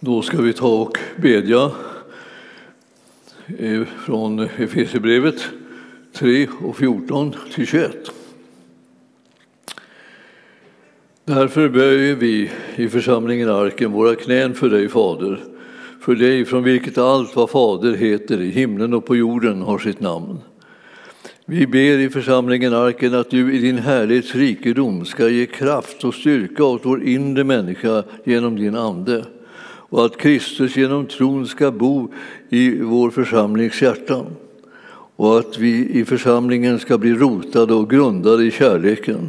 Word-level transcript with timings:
Då 0.00 0.22
ska 0.22 0.42
vi 0.42 0.52
ta 0.52 0.68
och 0.68 0.98
bedja 1.16 1.70
från 4.04 4.40
Efesierbrevet 4.40 5.48
3 6.12 6.48
och 6.62 6.76
14 6.76 7.34
till 7.54 7.66
21. 7.66 7.96
Därför 11.24 11.68
böjer 11.68 12.14
vi 12.14 12.50
i 12.76 12.88
församlingen 12.88 13.50
Arken 13.50 13.92
våra 13.92 14.14
knän 14.14 14.54
för 14.54 14.70
dig, 14.70 14.88
Fader, 14.88 15.40
för 16.00 16.14
dig 16.14 16.44
från 16.44 16.64
vilket 16.64 16.98
allt 16.98 17.36
vad 17.36 17.50
Fader 17.50 17.94
heter 17.94 18.40
i 18.40 18.50
himlen 18.50 18.94
och 18.94 19.06
på 19.06 19.16
jorden 19.16 19.62
har 19.62 19.78
sitt 19.78 20.00
namn. 20.00 20.38
Vi 21.44 21.66
ber 21.66 21.98
i 21.98 22.10
församlingen 22.10 22.74
Arken 22.74 23.14
att 23.14 23.30
du 23.30 23.54
i 23.54 23.58
din 23.58 23.78
härlighets 23.78 24.34
rikedom 24.34 25.04
ska 25.04 25.28
ge 25.28 25.46
kraft 25.46 26.04
och 26.04 26.14
styrka 26.14 26.64
åt 26.64 26.84
vår 26.84 27.02
inre 27.02 27.44
människa 27.44 28.04
genom 28.24 28.56
din 28.56 28.76
Ande 28.76 29.24
och 29.88 30.04
att 30.04 30.16
Kristus 30.16 30.76
genom 30.76 31.06
tron 31.06 31.46
ska 31.46 31.70
bo 31.70 32.08
i 32.48 32.78
vår 32.80 33.10
församlings 33.10 33.82
hjärtan 33.82 34.26
och 35.16 35.38
att 35.38 35.58
vi 35.58 35.88
i 35.90 36.04
församlingen 36.04 36.78
ska 36.78 36.98
bli 36.98 37.14
rotade 37.14 37.74
och 37.74 37.90
grundade 37.90 38.44
i 38.44 38.50
kärleken. 38.50 39.28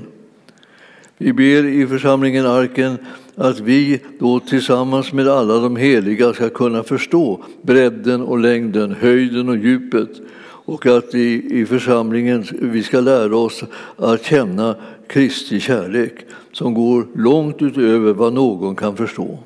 Vi 1.17 1.33
ber 1.33 1.65
i 1.65 1.87
församlingen 1.87 2.45
Arken 2.45 2.97
att 3.35 3.59
vi 3.59 4.01
då 4.19 4.39
tillsammans 4.39 5.13
med 5.13 5.27
alla 5.27 5.59
de 5.59 5.75
heliga 5.75 6.33
ska 6.33 6.49
kunna 6.49 6.83
förstå 6.83 7.43
bredden 7.61 8.21
och 8.21 8.39
längden, 8.39 8.95
höjden 8.99 9.49
och 9.49 9.57
djupet 9.57 10.09
och 10.41 10.85
att 10.85 11.15
i, 11.15 11.59
i 11.59 11.65
församlingen 11.65 12.45
vi 12.51 12.83
ska 12.83 12.99
lära 12.99 13.35
oss 13.35 13.63
att 13.97 14.25
känna 14.25 14.75
Kristi 15.07 15.59
kärlek 15.59 16.13
som 16.51 16.73
går 16.73 17.07
långt 17.15 17.61
utöver 17.61 18.13
vad 18.13 18.33
någon 18.33 18.75
kan 18.75 18.97
förstå. 18.97 19.39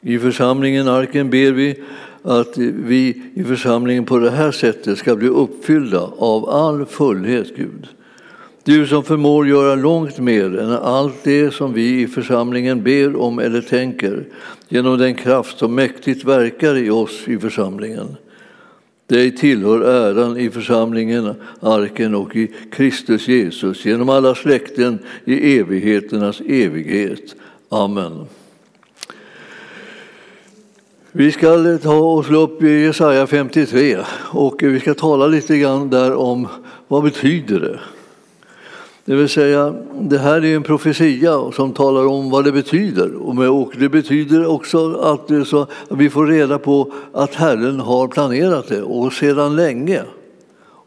I 0.00 0.18
församlingen 0.18 0.88
Arken 0.88 1.30
ber 1.30 1.52
vi 1.52 1.74
att 2.22 2.58
vi 2.58 3.22
i 3.34 3.44
församlingen 3.44 4.04
på 4.04 4.18
det 4.18 4.30
här 4.30 4.52
sättet 4.52 4.98
ska 4.98 5.16
bli 5.16 5.28
uppfyllda 5.28 6.10
av 6.18 6.48
all 6.48 6.86
fullhet, 6.86 7.56
Gud. 7.56 7.88
Du 8.64 8.86
som 8.86 9.04
förmår 9.04 9.48
göra 9.48 9.74
långt 9.74 10.18
mer 10.18 10.58
än 10.58 10.72
allt 10.72 11.24
det 11.24 11.54
som 11.54 11.72
vi 11.72 12.00
i 12.00 12.06
församlingen 12.06 12.82
ber 12.82 13.16
om 13.16 13.38
eller 13.38 13.60
tänker 13.60 14.24
genom 14.68 14.98
den 14.98 15.14
kraft 15.14 15.58
som 15.58 15.74
mäktigt 15.74 16.24
verkar 16.24 16.76
i 16.76 16.90
oss 16.90 17.28
i 17.28 17.38
församlingen. 17.38 18.16
Dig 19.06 19.36
tillhör 19.36 19.80
äran 19.80 20.36
i 20.36 20.50
församlingen, 20.50 21.34
arken 21.60 22.14
och 22.14 22.36
i 22.36 22.50
Kristus 22.70 23.28
Jesus 23.28 23.84
genom 23.84 24.08
alla 24.08 24.34
släkten 24.34 24.98
i 25.24 25.58
evigheternas 25.58 26.40
evighet. 26.40 27.34
Amen. 27.68 28.26
Vi 31.12 31.32
ska 31.32 31.78
ta 31.82 31.94
och 31.94 32.24
slå 32.24 32.40
upp 32.40 32.62
Jesaja 32.62 33.26
53 33.26 33.98
och 34.32 34.62
vi 34.62 34.80
ska 34.80 34.94
tala 34.94 35.26
lite 35.26 35.58
grann 35.58 35.90
där 35.90 36.14
om 36.14 36.48
vad 36.88 37.02
betyder 37.02 37.60
det? 37.60 37.80
Det 39.04 39.14
vill 39.14 39.28
säga, 39.28 39.74
det 40.00 40.18
här 40.18 40.44
är 40.44 40.56
en 40.56 40.62
profetia 40.62 41.52
som 41.52 41.72
talar 41.72 42.06
om 42.06 42.30
vad 42.30 42.44
det 42.44 42.52
betyder. 42.52 43.14
Och 43.14 43.72
det 43.78 43.88
betyder 43.88 44.46
också 44.46 44.94
att, 44.94 45.30
vi 45.90 46.10
får 46.10 46.26
reda 46.26 46.58
på 46.58 46.92
att 47.12 47.34
Herren 47.34 47.80
har 47.80 48.08
planerat 48.08 48.68
det 48.68 48.82
och 48.82 49.12
sedan 49.12 49.56
länge. 49.56 50.02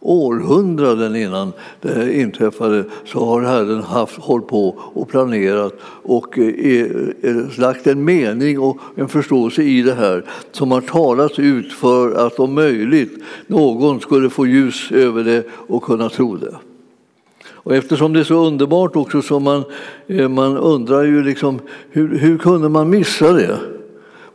Århundraden 0.04 1.16
innan 1.16 1.54
det 1.82 2.20
inträffade 2.20 2.86
så 3.06 3.26
har 3.26 3.42
Herren 3.42 3.84
haft, 3.84 4.18
hållit 4.18 4.48
på 4.48 4.76
och 4.78 5.10
planerat 5.10 5.74
och 6.04 6.38
är, 6.38 7.14
är, 7.22 7.60
lagt 7.60 7.88
en 7.88 8.06
mening 8.06 8.60
och 8.60 8.78
en 8.96 9.08
förståelse 9.08 9.64
i 9.64 9.82
det 9.82 9.94
här 9.94 10.26
som 10.52 10.72
har 10.72 10.82
talats 10.82 11.40
ut 11.40 11.74
för 11.74 12.26
att 12.26 12.40
om 12.40 12.54
möjligt 12.54 13.24
någon 13.48 14.00
skulle 14.00 14.30
få 14.30 14.46
ljus 14.46 14.92
över 14.92 15.24
det 15.24 15.44
och 15.52 15.84
kunna 15.84 16.10
tro 16.10 16.36
det. 16.36 16.56
Och 17.64 17.76
eftersom 17.76 18.14
det 18.14 18.20
är 18.20 18.24
så 18.24 18.46
underbart 18.46 18.96
också 18.96 19.22
så 19.22 19.40
man, 19.40 19.64
eh, 20.08 20.30
man 20.30 20.58
undrar 20.58 21.04
ju 21.04 21.24
liksom 21.24 21.60
hur, 21.90 22.18
hur 22.18 22.38
kunde 22.38 22.70
man 22.70 22.90
missa 22.90 23.34
det? 23.34 23.58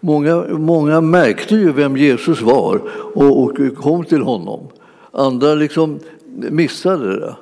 Många, 0.01 0.45
många 0.51 1.01
märkte 1.01 1.55
ju 1.55 1.73
vem 1.73 1.97
Jesus 1.97 2.43
var 2.43 2.81
och, 3.15 3.43
och 3.43 3.77
kom 3.77 4.05
till 4.05 4.23
honom. 4.23 4.61
Andra 5.19 5.55
liksom 5.55 6.01
missade 6.51 7.21
det. 7.21 7.37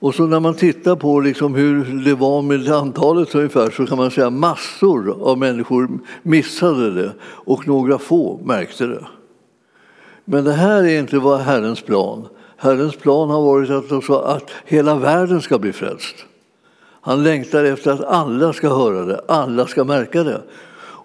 Och 0.00 0.14
så 0.14 0.26
när 0.26 0.40
man 0.40 0.54
tittar 0.54 0.96
på 0.96 1.20
liksom 1.20 1.54
hur 1.54 2.04
det 2.04 2.14
var 2.14 2.42
med 2.42 2.68
antalet 2.68 3.34
ungefär 3.34 3.70
så 3.70 3.86
kan 3.86 3.98
man 3.98 4.10
säga 4.10 4.30
massor 4.30 5.22
av 5.22 5.38
människor 5.38 5.88
missade 6.22 6.90
det 6.90 7.12
och 7.22 7.68
några 7.68 7.98
få 7.98 8.40
märkte 8.44 8.86
det. 8.86 9.06
Men 10.24 10.44
det 10.44 10.52
här 10.52 10.84
är 10.84 10.98
inte 10.98 11.18
vad 11.18 11.40
Herrens 11.40 11.82
plan. 11.82 12.28
Herrens 12.56 12.96
plan 12.96 13.30
har 13.30 13.42
varit 13.42 13.70
att, 13.70 13.92
alltså, 13.92 14.18
att 14.18 14.50
hela 14.64 14.94
världen 14.94 15.42
ska 15.42 15.58
bli 15.58 15.72
frälst. 15.72 16.16
Han 17.00 17.22
längtar 17.22 17.64
efter 17.64 17.90
att 17.90 18.04
alla 18.04 18.52
ska 18.52 18.68
höra 18.68 19.04
det, 19.04 19.20
alla 19.28 19.66
ska 19.66 19.84
märka 19.84 20.22
det. 20.22 20.42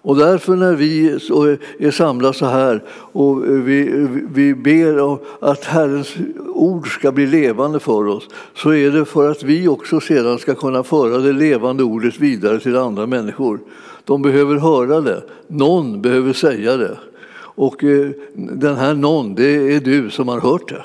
Och 0.04 0.16
därför 0.16 0.56
när 0.56 0.74
vi 0.74 1.06
eh, 1.08 1.86
är 1.86 1.90
samlade 1.90 2.34
så 2.34 2.46
här 2.46 2.82
och 2.88 3.46
eh, 3.46 3.52
vi, 3.52 4.08
vi 4.34 4.54
ber 4.54 5.18
att 5.40 5.64
Herrens 5.64 6.14
ord 6.54 6.94
ska 6.94 7.12
bli 7.12 7.26
levande 7.26 7.80
för 7.80 8.06
oss 8.06 8.28
så 8.54 8.74
är 8.74 8.90
det 8.90 9.04
för 9.04 9.30
att 9.30 9.42
vi 9.42 9.68
också 9.68 10.00
sedan 10.00 10.38
ska 10.38 10.54
kunna 10.54 10.82
föra 10.82 11.18
det 11.18 11.32
levande 11.32 11.82
ordet 11.82 12.18
vidare 12.18 12.60
till 12.60 12.76
andra 12.76 13.06
människor. 13.06 13.60
De 14.04 14.22
behöver 14.22 14.56
höra 14.56 15.00
det, 15.00 15.22
någon 15.46 16.02
behöver 16.02 16.32
säga 16.32 16.76
det. 16.76 16.98
Och 17.36 17.84
eh, 17.84 18.10
den 18.34 18.76
här 18.76 18.94
någon, 18.94 19.34
det 19.34 19.74
är 19.74 19.80
du 19.80 20.10
som 20.10 20.28
har 20.28 20.40
hört 20.40 20.68
det 20.68 20.84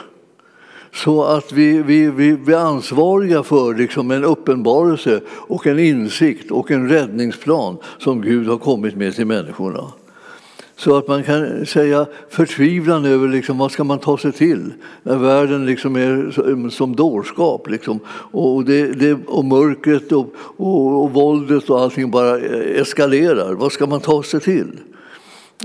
så 0.94 1.24
att 1.24 1.52
vi, 1.52 1.82
vi, 1.82 2.10
vi 2.10 2.34
blir 2.34 2.58
ansvariga 2.58 3.44
för 3.44 3.74
liksom 3.74 4.12
en 4.12 4.24
uppenbarelse 4.24 5.22
och 5.30 5.68
en 5.68 5.80
insikt 5.80 6.52
och 6.52 6.72
en 6.72 6.90
räddningsplan 6.90 7.78
som 7.98 8.22
Gud 8.22 8.48
har 8.48 8.58
kommit 8.58 8.96
med 8.96 9.16
till 9.16 9.26
människorna. 9.26 9.84
Så 10.80 10.98
att 10.98 11.08
man 11.08 11.24
kan 11.24 11.66
säga 11.66 12.06
förtvivlan 12.30 13.06
över 13.06 13.28
liksom, 13.28 13.58
vad 13.58 13.72
ska 13.72 13.84
man 13.84 14.00
ta 14.00 14.18
sig 14.18 14.32
till 14.32 14.74
när 15.04 15.18
världen 15.18 15.66
liksom 15.66 15.96
är 15.96 16.70
som 16.70 16.96
dårskap. 16.96 17.70
Liksom. 17.70 18.00
Och, 18.32 18.66
det, 18.66 18.88
det, 18.88 19.18
och 19.28 19.46
mörkret 19.46 20.12
och, 20.12 20.34
och, 20.58 21.04
och 21.04 21.14
våldet 21.14 21.70
och 21.70 21.82
allting 21.82 22.12
bara 22.12 22.40
e- 22.40 22.80
eskalerar. 22.82 23.54
Vad 23.54 23.72
ska 23.72 23.88
man 23.88 24.00
ta 24.00 24.24
sig 24.24 24.40
till? 24.40 24.78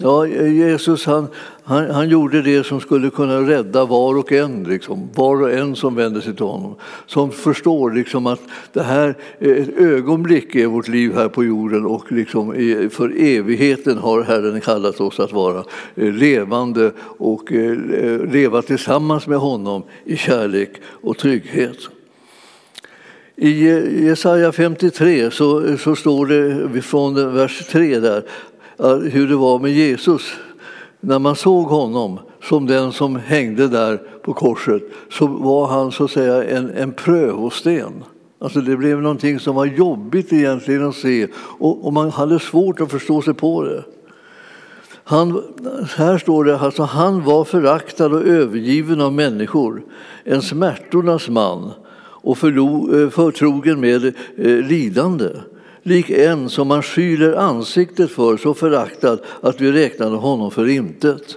Ja, 0.00 0.27
Jesus 0.27 1.06
han, 1.06 1.27
han, 1.65 1.91
han, 1.91 2.09
gjorde 2.09 2.43
det 2.43 2.65
som 2.65 2.81
skulle 2.81 3.10
kunna 3.10 3.41
rädda 3.41 3.84
var 3.84 4.16
och 4.16 4.32
en, 4.32 4.65
liksom, 4.65 5.09
var 5.15 5.43
och 5.43 5.53
en 5.53 5.77
som 5.77 5.94
vänder 5.94 6.21
sig 6.21 6.34
till 6.37 6.44
honom. 6.44 6.75
Som 7.06 7.31
förstår 7.31 7.91
liksom, 7.91 8.27
att 8.27 8.41
det 8.72 8.83
här 8.83 9.15
eh, 9.38 9.50
ett 9.50 9.78
ögonblick 9.78 10.54
är 10.54 10.66
vårt 10.66 10.88
liv 10.88 11.15
här 11.15 11.28
på 11.28 11.44
jorden 11.44 11.87
och 11.87 12.12
liksom, 12.12 12.53
för 12.91 13.22
evigheten 13.22 13.99
har 13.99 14.22
Herren 14.22 14.60
kallat 14.60 15.00
oss 15.00 15.21
att 15.21 15.33
vara 15.33 15.65
eh, 15.94 16.12
levande 16.12 16.93
och 17.19 17.53
eh, 17.53 17.77
leva 18.33 18.62
tillsammans 18.62 19.27
med 19.27 19.38
honom 19.38 19.83
i 20.04 20.16
kärlek 20.16 20.71
och 20.84 21.19
trygghet. 21.19 21.78
I 23.37 23.65
Jesaja 24.06 24.53
53 24.53 25.31
så, 25.31 25.78
så 25.78 25.97
står 25.97 26.27
det 26.27 26.83
från 26.83 27.34
vers 27.34 27.66
3 27.66 27.99
där 27.99 28.25
hur 29.10 29.28
det 29.28 29.36
var 29.36 29.58
med 29.58 29.72
Jesus. 29.72 30.32
När 31.00 31.18
man 31.18 31.36
såg 31.36 31.66
honom 31.66 32.18
som 32.42 32.66
den 32.66 32.92
som 32.92 33.16
hängde 33.16 33.68
där 33.68 34.00
på 34.22 34.32
korset 34.32 34.82
så 35.10 35.26
var 35.26 35.66
han 35.66 35.92
så 35.92 36.04
att 36.04 36.10
säga 36.10 36.44
en, 36.44 36.70
en 36.70 36.92
prövosten. 36.92 37.92
Alltså 38.38 38.60
det 38.60 38.76
blev 38.76 39.02
någonting 39.02 39.40
som 39.40 39.54
var 39.54 39.64
jobbigt 39.66 40.32
egentligen 40.32 40.88
att 40.88 40.94
se 40.96 41.28
och, 41.36 41.86
och 41.86 41.92
man 41.92 42.10
hade 42.10 42.38
svårt 42.38 42.80
att 42.80 42.90
förstå 42.90 43.22
sig 43.22 43.34
på 43.34 43.62
det. 43.62 43.84
Han, 45.04 45.42
här 45.97 46.18
står 46.18 46.44
det 46.44 46.59
alltså 46.59 46.82
han 46.82 47.24
var 47.24 47.44
föraktad 47.44 48.06
och 48.06 48.27
övergiven 48.27 49.00
av 49.00 49.12
människor, 49.12 49.82
en 50.24 50.42
smärtornas 50.42 51.28
man 51.28 51.70
och 51.97 52.44
eh, 52.44 53.09
förtrogen 53.10 53.80
med 53.80 54.04
eh, 54.04 54.12
lidande 54.47 55.28
lik 55.84 56.10
en 56.10 56.48
som 56.48 56.69
man 56.69 56.83
skyler 56.83 57.33
ansiktet 57.33 58.10
för, 58.10 58.36
så 58.36 58.54
föraktad 58.54 59.19
att 59.41 59.60
vi 59.60 59.72
räknade 59.72 60.16
honom 60.16 60.51
för 60.51 60.69
intet. 60.69 61.36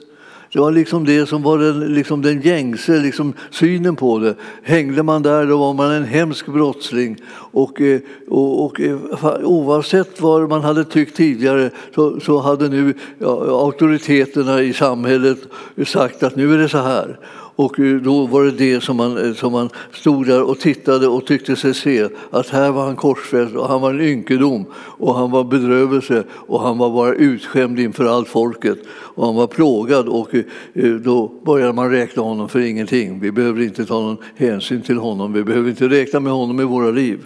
Det 0.53 0.59
var 0.59 0.71
liksom 0.71 1.05
det 1.05 1.25
som 1.25 1.43
var 1.43 1.57
den, 1.57 1.93
liksom 1.93 2.21
den 2.21 2.41
gängse 2.41 2.99
liksom 2.99 3.33
synen 3.51 3.95
på 3.95 4.19
det. 4.19 4.35
Hängde 4.63 5.03
man 5.03 5.23
där 5.23 5.45
då 5.45 5.57
var 5.57 5.73
man 5.73 5.91
en 5.91 6.03
hemsk 6.03 6.45
brottsling. 6.45 7.17
Och, 7.33 7.81
eh, 7.81 7.99
och, 8.27 8.65
och 8.65 8.81
eh, 8.81 8.97
oavsett 9.43 10.21
vad 10.21 10.49
man 10.49 10.61
hade 10.61 10.83
tyckt 10.83 11.17
tidigare 11.17 11.69
så, 11.95 12.19
så 12.19 12.39
hade 12.39 12.69
nu 12.69 12.93
ja, 13.19 13.27
auktoriteterna 13.49 14.61
i 14.61 14.73
samhället 14.73 15.37
sagt 15.85 16.23
att 16.23 16.35
nu 16.35 16.53
är 16.53 16.57
det 16.57 16.69
så 16.69 16.77
här. 16.77 17.19
Och 17.57 17.75
då 18.03 18.25
var 18.25 18.43
det 18.43 18.51
det 18.51 18.81
som 18.81 18.97
man, 18.97 19.35
som 19.35 19.51
man 19.51 19.69
stod 19.93 20.25
där 20.25 20.43
och 20.43 20.59
tittade 20.59 21.07
och 21.07 21.25
tyckte 21.25 21.55
sig 21.55 21.73
se 21.73 22.09
att 22.29 22.49
här 22.49 22.71
var 22.71 22.85
han 22.85 22.95
korsfäst 22.95 23.55
och 23.55 23.67
han 23.67 23.81
var 23.81 23.93
en 23.93 24.01
ynkedom 24.01 24.65
och 24.75 25.15
han 25.15 25.31
var 25.31 25.43
bedrövelse 25.43 26.23
och 26.31 26.61
han 26.61 26.77
var 26.77 26.89
bara 26.89 27.13
utskämd 27.13 27.79
inför 27.79 28.05
allt 28.05 28.27
folket 28.27 28.77
och 28.89 29.25
han 29.25 29.35
var 29.35 29.47
plågad 29.47 30.07
och 30.07 30.35
eh, 30.73 30.93
då 30.93 31.31
började 31.45 31.73
man 31.73 31.91
räkna 31.91 32.23
honom 32.23 32.49
för 32.49 32.59
ingenting. 32.59 33.19
Vi 33.19 33.31
behöver 33.31 33.61
inte 33.61 33.85
ta 33.85 34.01
någon 34.01 34.17
hänsyn 34.35 34.81
till 34.81 34.97
honom, 34.97 35.33
vi 35.33 35.43
behöver 35.43 35.69
inte 35.69 35.87
räkna 35.87 36.19
med 36.19 36.33
honom 36.33 36.59
i 36.59 36.63
våra 36.63 36.91
liv. 36.91 37.19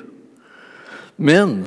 Men 1.15 1.65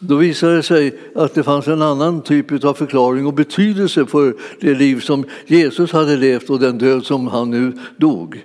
då 0.00 0.16
visade 0.16 0.56
det 0.56 0.62
sig 0.62 0.98
att 1.14 1.34
det 1.34 1.42
fanns 1.42 1.68
en 1.68 1.82
annan 1.82 2.22
typ 2.22 2.64
av 2.64 2.74
förklaring 2.74 3.26
och 3.26 3.34
betydelse 3.34 4.06
för 4.06 4.34
det 4.60 4.74
liv 4.74 5.00
som 5.00 5.24
Jesus 5.46 5.92
hade 5.92 6.16
levt 6.16 6.50
och 6.50 6.60
den 6.60 6.78
död 6.78 7.04
som 7.04 7.28
han 7.28 7.50
nu 7.50 7.72
dog. 7.96 8.44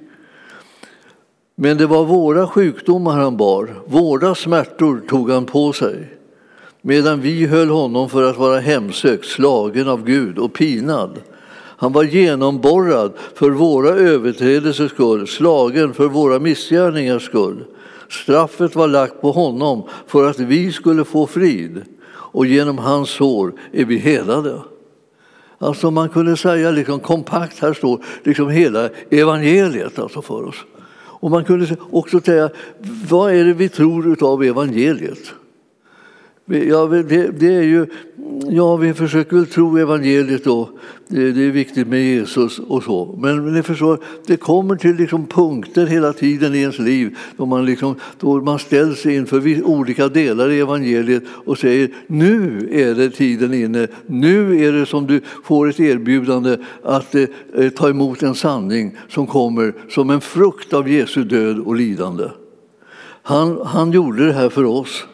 Men 1.56 1.78
det 1.78 1.86
var 1.86 2.06
våra 2.06 2.48
sjukdomar 2.48 3.18
han 3.18 3.38
bar, 3.38 3.82
våra 3.86 4.36
smärtor 4.36 5.02
tog 5.08 5.32
han 5.32 5.46
på 5.46 5.74
sig 5.74 6.14
medan 6.86 7.22
vi 7.22 7.46
höll 7.46 7.70
honom 7.70 8.10
för 8.10 8.24
att 8.24 8.38
vara 8.38 8.60
hemsökt, 8.60 9.26
slagen 9.26 9.88
av 9.88 10.06
Gud 10.06 10.38
och 10.38 10.54
pinad. 10.54 11.22
Han 11.78 11.94
var 11.94 12.04
genomborrad 12.04 13.14
för 13.36 13.50
våra 13.50 13.90
överträdelsers 13.90 14.92
skull, 14.92 15.28
slagen 15.28 15.94
för 15.94 16.08
våra 16.08 16.40
missgärningars 16.40 17.26
skull. 17.26 17.64
Straffet 18.14 18.76
var 18.76 18.88
lagt 18.88 19.22
på 19.22 19.32
honom 19.32 19.84
för 20.08 20.30
att 20.30 20.40
vi 20.40 20.72
skulle 20.72 21.06
få 21.06 21.28
frid 21.28 21.84
och 22.12 22.46
genom 22.46 22.78
hans 22.78 23.10
sår 23.10 23.54
är 23.72 23.86
vi 23.86 23.98
helade. 23.98 24.62
Alltså 25.58 25.92
man 25.92 26.10
kunde 26.10 26.38
säga 26.38 26.72
liksom 26.72 27.00
kompakt, 27.00 27.60
här 27.60 27.74
står 27.74 28.04
liksom 28.24 28.50
hela 28.50 28.90
evangeliet 29.10 30.00
alltså 30.00 30.22
för 30.22 30.44
oss. 30.44 30.56
Och 30.96 31.32
man 31.32 31.46
kunde 31.46 31.76
också 31.92 32.20
säga, 32.20 32.50
vad 33.10 33.34
är 33.34 33.46
det 33.46 33.54
vi 33.54 33.70
tror 33.70 34.24
av 34.24 34.44
evangeliet? 34.44 35.34
Ja, 36.46 36.86
det, 36.86 37.32
det, 37.40 37.56
är 37.56 37.62
ju, 37.62 37.86
ja, 38.50 38.76
vi 38.76 38.94
försöker 38.94 39.36
väl 39.36 39.46
tro 39.46 39.78
evangeliet 39.78 40.44
då. 40.44 40.70
Det, 41.08 41.32
det 41.32 41.44
är 41.44 41.52
viktigt 41.52 41.88
med 41.88 42.04
Jesus 42.04 42.60
och 42.60 42.84
så. 42.84 43.16
Men, 43.22 43.54
ni 43.54 43.64
förstår, 43.64 44.00
det 44.28 44.38
kommer 44.38 44.76
till 44.76 44.96
liksom 44.96 45.26
punkter 45.26 45.86
hela 45.86 46.14
tiden 46.14 46.56
i 46.56 46.58
ens 46.58 46.80
liv 46.80 47.18
då 47.38 47.46
man, 47.46 47.66
liksom, 47.66 47.96
då 48.20 48.42
man 48.42 48.60
ställs 48.60 49.06
inför 49.06 49.64
olika 49.64 50.08
delar 50.08 50.50
i 50.50 50.60
evangeliet 50.60 51.24
och 51.28 51.58
säger 51.58 51.90
nu 52.08 52.68
är 52.72 52.96
det 52.96 53.10
tiden 53.10 53.54
inne. 53.54 53.88
Nu 54.06 54.66
är 54.66 54.72
det 54.72 54.86
som 54.86 55.08
du 55.08 55.22
får 55.44 55.70
ett 55.70 55.80
erbjudande 55.80 56.58
att 56.84 57.16
eh, 57.16 57.70
ta 57.76 57.90
emot 57.90 58.24
en 58.24 58.36
sanning 58.36 58.98
som 59.10 59.28
kommer 59.28 59.74
som 59.90 60.10
en 60.10 60.22
frukt 60.22 60.74
av 60.74 60.90
Jesu 60.90 61.24
död 61.24 61.60
och 61.60 61.76
lidande. 61.76 62.26
Han, 63.22 63.60
han 63.66 63.92
gjorde 63.92 64.26
det 64.26 64.34
här 64.34 64.50
för 64.50 64.64
oss. 64.64 65.06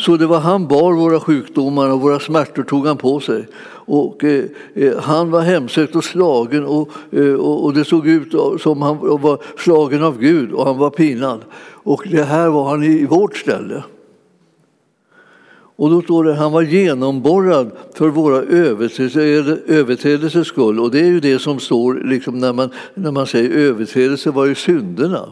Så 0.00 0.16
det 0.16 0.26
var 0.26 0.38
han 0.40 0.66
bar 0.68 0.92
våra 0.92 1.20
sjukdomar 1.20 1.92
och 1.92 2.00
våra 2.00 2.20
smärtor 2.20 2.62
tog 2.62 2.86
han 2.86 2.96
på 2.96 3.20
sig. 3.20 3.48
Och, 3.86 4.24
eh, 4.24 4.44
eh 4.74 4.98
han 4.98 5.30
var 5.30 5.40
hemsökt 5.40 5.96
och 5.96 6.04
slagen 6.04 6.64
och, 6.64 6.88
eh, 7.10 7.34
och, 7.34 7.74
det 7.74 7.84
såg 7.84 8.06
ut 8.06 8.34
som 8.60 8.82
han 8.82 8.98
var 8.98 9.42
slagen 9.58 10.04
av 10.04 10.18
Gud 10.18 10.52
och 10.52 10.66
han 10.66 10.78
var 10.78 10.90
pinad. 10.90 11.40
Och 11.82 12.02
det 12.10 12.22
här 12.22 12.48
var 12.48 12.68
han 12.70 12.82
i 12.82 13.06
vårt 13.06 13.36
ställe. 13.36 13.82
Och 15.76 15.90
då 15.90 16.02
står 16.02 16.24
det 16.24 16.34
han 16.34 16.52
var 16.52 16.62
genomborrad 16.62 17.70
för 17.94 18.08
våra 18.08 18.36
överträdelsers 19.66 20.46
skull. 20.46 20.80
Och 20.80 20.90
det 20.90 21.00
är 21.00 21.06
ju 21.06 21.20
det 21.20 21.38
som 21.38 21.60
står 21.60 22.02
liksom 22.04 22.38
när, 22.38 22.52
man, 22.52 22.70
när 22.94 23.10
man 23.10 23.26
säger 23.26 23.50
överträdelse 23.50 24.30
var 24.30 24.46
ju 24.46 24.54
synderna. 24.54 25.28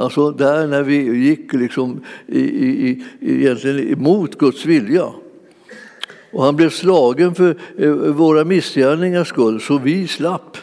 Alltså 0.00 0.30
där 0.30 0.66
när 0.66 0.82
vi 0.82 1.26
gick 1.26 1.52
liksom 1.52 2.00
i, 2.26 2.40
i, 2.40 3.04
egentligen 3.20 3.92
emot 3.92 4.38
Guds 4.38 4.66
vilja. 4.66 5.06
Och 6.32 6.44
han 6.44 6.56
blev 6.56 6.70
slagen 6.70 7.34
för 7.34 7.56
eh, 7.78 7.90
våra 7.90 8.44
missgärningars 8.44 9.28
skull, 9.28 9.60
så 9.60 9.78
vi 9.78 10.06
slapp. 10.06 10.56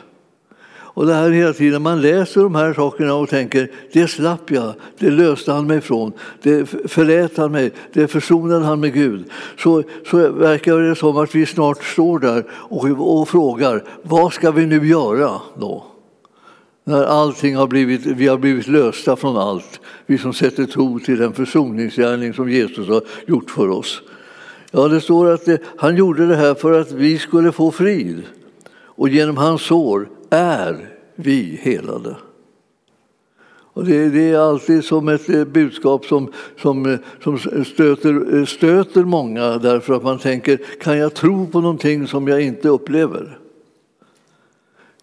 Och 0.70 1.06
det 1.06 1.14
här 1.14 1.30
hela 1.30 1.54
tiden, 1.54 1.82
man 1.82 2.02
läser 2.02 2.42
de 2.42 2.56
här 2.56 2.74
sakerna 2.74 3.16
och 3.16 3.30
tänker, 3.30 3.72
det 3.94 4.08
slapp 4.08 4.52
jag, 4.52 4.74
det 5.00 5.10
löste 5.10 5.52
han 5.52 5.68
mig 5.68 5.82
från, 5.82 6.12
det 6.42 6.66
förlät 6.66 7.38
han 7.38 7.52
mig, 7.52 7.72
det 7.94 8.08
försonade 8.08 8.66
han 8.66 8.80
med 8.80 8.94
Gud. 8.94 9.24
Så, 9.58 9.84
så 10.10 10.30
verkar 10.32 10.80
det 10.80 10.96
som 10.96 11.18
att 11.18 11.36
vi 11.36 11.46
snart 11.46 11.84
står 11.84 12.20
där 12.20 12.46
och, 12.52 13.20
och 13.20 13.30
frågar, 13.30 13.84
vad 14.02 14.34
ska 14.34 14.52
vi 14.52 14.66
nu 14.66 14.88
göra 14.88 15.32
då? 15.60 15.86
När 16.88 17.04
allting 17.04 17.56
har 17.56 17.68
blivit, 17.68 18.06
vi 18.06 18.28
har 18.28 18.38
blivit 18.38 18.68
lösta 18.68 19.16
från 19.16 19.38
allt, 19.38 19.80
vi 20.06 20.18
som 20.18 20.34
sätter 20.34 20.66
tro 20.66 21.00
till 21.00 21.18
den 21.18 21.34
försoningsgärning 21.34 22.34
som 22.34 22.50
Jesus 22.50 22.88
har 22.88 23.02
gjort 23.28 23.50
för 23.50 23.70
oss. 23.70 24.02
Ja, 24.72 24.88
det 24.88 25.02
står 25.02 25.32
att 25.32 25.46
det, 25.46 25.62
han 25.78 25.96
gjorde 25.96 26.28
det 26.28 26.36
här 26.36 26.54
för 26.54 26.80
att 26.80 26.92
vi 26.92 27.18
skulle 27.18 27.52
få 27.52 27.72
frid 27.72 28.24
och 28.80 29.10
genom 29.10 29.38
hans 29.38 29.62
sår 29.62 30.10
är 30.30 30.90
vi 31.16 31.60
helade. 31.62 32.16
Och 33.74 33.86
det, 33.86 34.10
det, 34.10 34.30
är 34.30 34.40
alltid 34.40 34.86
som 34.86 35.08
ett 35.08 35.30
eh, 35.30 35.46
budskap 35.46 36.06
som, 36.06 36.32
som, 36.62 36.86
eh, 36.86 37.00
som 37.24 37.40
stöter, 37.66 38.46
stöter 38.46 39.04
många 39.04 39.58
därför 39.58 39.94
att 39.94 40.04
man 40.04 40.20
tänker, 40.20 40.58
kan 40.58 40.98
jag 40.98 41.14
tro 41.14 41.48
på 41.48 41.62
någonting 41.62 42.08
som 42.08 42.28
jag 42.28 42.42
inte 42.42 42.70
upplever? 42.70 43.40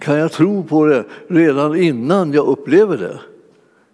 Kan 0.05 0.19
jag 0.19 0.33
tro 0.33 0.65
på 0.65 0.87
det 0.87 1.05
redan 1.29 1.77
innan 1.77 2.33
jag 2.33 2.47
upplever 2.47 2.99
det? 2.99 3.19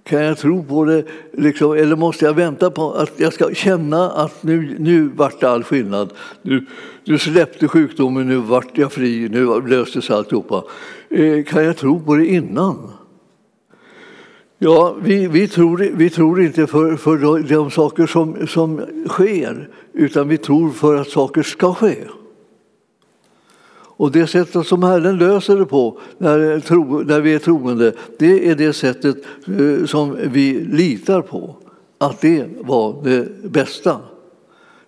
Kan 0.05 0.23
jag 0.23 0.39
tro 0.39 0.65
på 0.65 0.85
det, 0.85 1.05
liksom, 1.33 1.73
eller 1.73 1.97
måste 1.97 2.25
jag 2.25 2.35
vänta 2.35 2.71
på 2.71 2.93
att 2.93 3.13
jag 3.17 3.33
ska 3.33 3.55
känna 3.55 4.11
att 4.11 4.43
nu, 4.43 4.77
nu 4.79 5.11
vart 5.17 5.41
det 5.41 5.51
all 5.51 5.65
skillnad? 5.65 6.13
Nu, 6.43 6.67
nu 7.05 7.19
släppte 7.19 7.69
sjukdomen, 7.69 8.29
nu 8.29 8.37
vart 8.37 8.79
jag 8.79 8.93
fri, 8.93 9.29
nu 9.29 9.61
löstes 9.61 10.11
alltihopa. 10.11 10.65
Eh, 11.09 11.45
kan 11.45 11.65
jag 11.65 11.77
tro 11.77 12.01
på 12.01 12.17
det 12.17 12.27
innan? 12.27 12.91
Ja, 14.59 14.97
vi, 15.03 15.27
vi, 15.27 15.49
tror, 15.49 15.91
vi 15.95 16.11
tror 16.11 16.43
inte 16.43 16.67
för, 16.67 16.97
för 16.97 17.43
de 17.49 17.71
saker 17.71 18.07
som, 18.07 18.47
som 18.47 18.81
sker, 19.09 19.69
utan 19.93 20.29
vi 20.29 20.39
tror 20.39 20.71
för 20.71 20.97
att 20.97 21.09
saker 21.09 21.43
ska 21.43 21.75
ske. 21.75 21.97
Och 24.01 24.13
det 24.13 24.27
sättet 24.27 24.67
som 24.67 24.83
Herren 24.83 25.19
löser 25.19 25.57
det 25.57 25.67
på 25.67 25.99
när, 26.19 26.61
tro, 26.61 26.99
när 26.99 27.21
vi 27.21 27.35
är 27.35 27.39
troende, 27.39 27.93
det 28.19 28.49
är 28.49 28.55
det 28.55 28.73
sättet 28.73 29.17
eh, 29.47 29.87
som 29.87 30.17
vi 30.23 30.61
litar 30.61 31.23
på. 31.23 31.57
Att 31.99 32.21
det 32.21 32.47
var 32.61 33.05
det 33.05 33.43
bästa. 33.51 34.01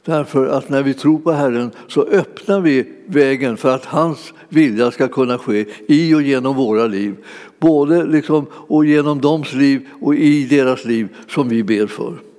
Därför 0.05 0.47
att 0.47 0.69
när 0.69 0.83
vi 0.83 0.95
tror 0.95 1.19
på 1.19 1.33
Herren 1.33 1.71
så 1.89 2.03
öppnar 2.03 2.61
vi 2.61 2.93
vägen 3.07 3.57
för 3.57 3.75
att 3.75 3.85
hans 3.85 4.33
vilja 4.49 4.91
ska 4.91 5.09
kunna 5.09 5.39
ske 5.39 5.67
i 5.87 6.15
och 6.15 6.23
genom 6.23 6.57
våra 6.57 6.87
liv. 6.87 7.17
Både 7.59 8.05
liksom, 8.05 8.47
och 8.53 8.85
genom 8.85 9.21
deras 9.21 9.53
liv 9.53 9.89
och 10.01 10.15
i 10.15 10.47
deras 10.47 10.85
liv 10.85 11.09
som 11.29 11.49
vi 11.49 11.63
ber 11.63 11.87
för. 11.87 12.32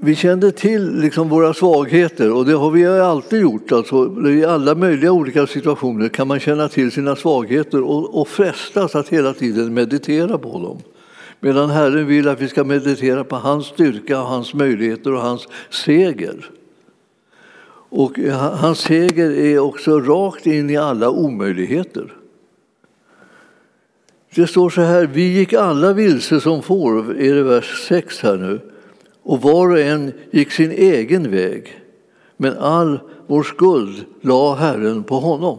Vi 0.00 0.14
kände 0.14 0.52
till 0.52 1.00
liksom 1.00 1.28
våra 1.28 1.54
svagheter 1.54 2.32
och 2.32 2.46
det 2.46 2.52
har 2.52 2.70
vi 2.70 2.86
alltid 2.86 3.40
gjort. 3.40 3.72
Alltså, 3.72 4.28
I 4.28 4.44
alla 4.44 4.74
möjliga 4.74 5.12
olika 5.12 5.46
situationer 5.46 6.08
kan 6.08 6.28
man 6.28 6.40
känna 6.40 6.68
till 6.68 6.92
sina 6.92 7.16
svagheter 7.16 7.82
och, 7.82 8.20
och 8.20 8.28
frestas 8.28 8.94
att 8.94 9.08
hela 9.08 9.34
tiden 9.34 9.74
meditera 9.74 10.38
på 10.38 10.52
dem. 10.52 10.78
Medan 11.40 11.70
Herren 11.70 12.06
vill 12.06 12.28
att 12.28 12.40
vi 12.40 12.48
ska 12.48 12.64
meditera 12.64 13.24
på 13.24 13.36
hans 13.36 13.66
styrka, 13.66 14.16
hans 14.16 14.54
möjligheter 14.54 15.14
och 15.14 15.20
hans 15.20 15.48
seger. 15.70 16.50
Och 17.90 18.18
hans 18.52 18.78
seger 18.78 19.30
är 19.30 19.58
också 19.58 20.00
rakt 20.00 20.46
in 20.46 20.70
i 20.70 20.76
alla 20.76 21.10
omöjligheter. 21.10 22.12
Det 24.34 24.46
står 24.46 24.70
så 24.70 24.80
här, 24.80 25.06
vi 25.06 25.38
gick 25.38 25.52
alla 25.52 25.92
vilse 25.92 26.40
som 26.40 26.62
får, 26.62 27.20
är 27.20 27.34
det 27.34 27.42
vers 27.42 27.86
6 27.88 28.20
här 28.22 28.36
nu 28.36 28.60
och 29.28 29.42
var 29.42 29.70
och 29.70 29.80
en 29.80 30.12
gick 30.30 30.50
sin 30.50 30.70
egen 30.70 31.30
väg. 31.30 31.80
Men 32.36 32.58
all 32.58 33.00
vår 33.26 33.42
skuld 33.42 34.04
la 34.20 34.54
Herren 34.54 35.02
på 35.02 35.14
honom. 35.14 35.58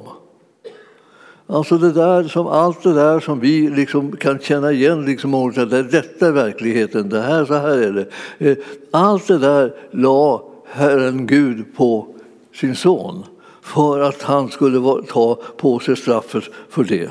Alltså 1.47 1.77
det 1.77 1.91
där 1.91 2.23
som, 2.23 2.47
allt 2.47 2.83
det 2.83 2.93
där 2.93 3.19
som 3.19 3.39
vi 3.39 3.69
liksom 3.69 4.11
kan 4.11 4.39
känna 4.39 4.71
igen, 4.71 5.05
liksom, 5.05 5.33
att 5.33 5.55
detta 5.91 6.27
är 6.27 6.31
verkligheten, 6.31 7.09
det 7.09 7.21
här, 7.21 7.45
så 7.45 7.53
här 7.53 7.77
är 7.77 7.91
det. 7.91 8.07
Eh, 8.49 8.57
allt 8.91 9.27
det 9.27 9.37
där 9.37 9.73
la 9.91 10.43
Herren 10.65 11.27
Gud 11.27 11.65
på 11.75 12.07
sin 12.53 12.75
son 12.75 13.23
för 13.61 13.99
att 13.99 14.21
han 14.21 14.49
skulle 14.49 15.03
ta 15.07 15.39
på 15.57 15.79
sig 15.79 15.97
straffet 15.97 16.43
för 16.69 16.83
det. 16.83 17.09